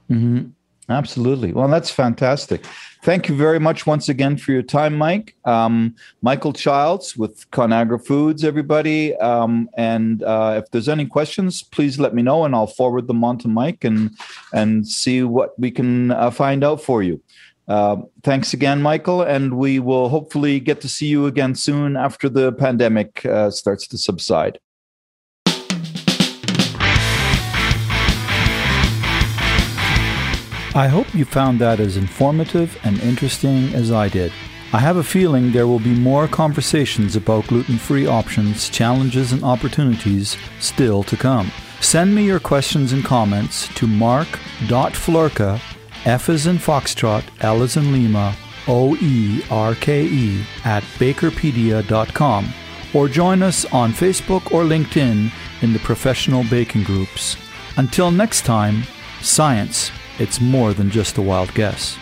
Mm-hmm. 0.09 0.49
Absolutely. 0.89 1.51
Well, 1.51 1.67
that's 1.67 1.89
fantastic. 1.89 2.65
Thank 3.03 3.27
you 3.27 3.35
very 3.35 3.59
much 3.59 3.85
once 3.85 4.07
again 4.07 4.37
for 4.37 4.53
your 4.53 4.61
time, 4.61 4.97
Mike. 4.97 5.35
Um, 5.43 5.95
Michael 6.21 6.53
Childs 6.53 7.15
with 7.17 7.49
Conagra 7.51 8.03
Foods, 8.05 8.43
everybody. 8.43 9.15
Um, 9.17 9.69
and 9.77 10.23
uh, 10.23 10.61
if 10.63 10.71
there's 10.71 10.87
any 10.87 11.05
questions, 11.05 11.61
please 11.61 11.99
let 11.99 12.15
me 12.15 12.21
know, 12.21 12.45
and 12.45 12.55
I'll 12.55 12.67
forward 12.67 13.07
them 13.07 13.23
on 13.23 13.37
to 13.39 13.47
Mike 13.49 13.83
and 13.83 14.11
and 14.53 14.87
see 14.87 15.23
what 15.23 15.59
we 15.59 15.71
can 15.71 16.11
uh, 16.11 16.31
find 16.31 16.63
out 16.63 16.81
for 16.81 17.03
you. 17.03 17.21
Uh, 17.67 17.97
thanks 18.23 18.53
again, 18.53 18.81
Michael, 18.81 19.21
and 19.21 19.57
we 19.57 19.79
will 19.79 20.09
hopefully 20.09 20.59
get 20.59 20.79
to 20.81 20.89
see 20.89 21.07
you 21.07 21.25
again 21.25 21.53
soon 21.53 21.97
after 21.97 22.29
the 22.29 22.53
pandemic 22.53 23.25
uh, 23.25 23.51
starts 23.51 23.87
to 23.87 23.97
subside. 23.97 24.59
I 30.75 30.87
hope 30.87 31.13
you 31.15 31.25
found 31.25 31.59
that 31.59 31.79
as 31.79 31.97
informative 31.97 32.77
and 32.83 32.99
interesting 32.99 33.73
as 33.73 33.91
I 33.91 34.09
did. 34.09 34.31
I 34.73 34.79
have 34.79 34.97
a 34.97 35.03
feeling 35.03 35.51
there 35.51 35.65
will 35.65 35.79
be 35.79 35.95
more 35.95 36.27
conversations 36.27 37.15
about 37.15 37.47
gluten 37.47 37.77
free 37.77 38.05
options, 38.05 38.69
challenges, 38.69 39.31
and 39.31 39.43
opportunities 39.43 40.37
still 40.59 41.03
to 41.03 41.17
come. 41.17 41.51
Send 41.79 42.13
me 42.13 42.25
your 42.25 42.39
questions 42.39 42.93
and 42.93 43.03
comments 43.03 43.67
to 43.75 43.87
mark.floerke, 43.87 45.59
F 46.05 46.29
as 46.29 46.47
in 46.47 46.57
Foxtrot, 46.57 47.23
L 47.41 47.63
as 47.63 47.77
in 47.77 47.91
Lima, 47.91 48.35
O 48.67 48.95
E 48.97 49.43
R 49.49 49.75
K 49.75 50.05
E, 50.05 50.45
at 50.65 50.83
bakerpedia.com, 50.99 52.53
or 52.93 53.07
join 53.07 53.41
us 53.43 53.65
on 53.65 53.91
Facebook 53.91 54.51
or 54.51 54.63
LinkedIn 54.63 55.31
in 55.61 55.73
the 55.73 55.79
professional 55.79 56.43
baking 56.49 56.83
groups. 56.83 57.37
Until 57.77 58.11
next 58.11 58.45
time, 58.45 58.83
science 59.21 59.91
it's 60.19 60.41
more 60.41 60.73
than 60.73 60.89
just 60.89 61.17
a 61.17 61.21
wild 61.21 61.53
guess. 61.53 61.97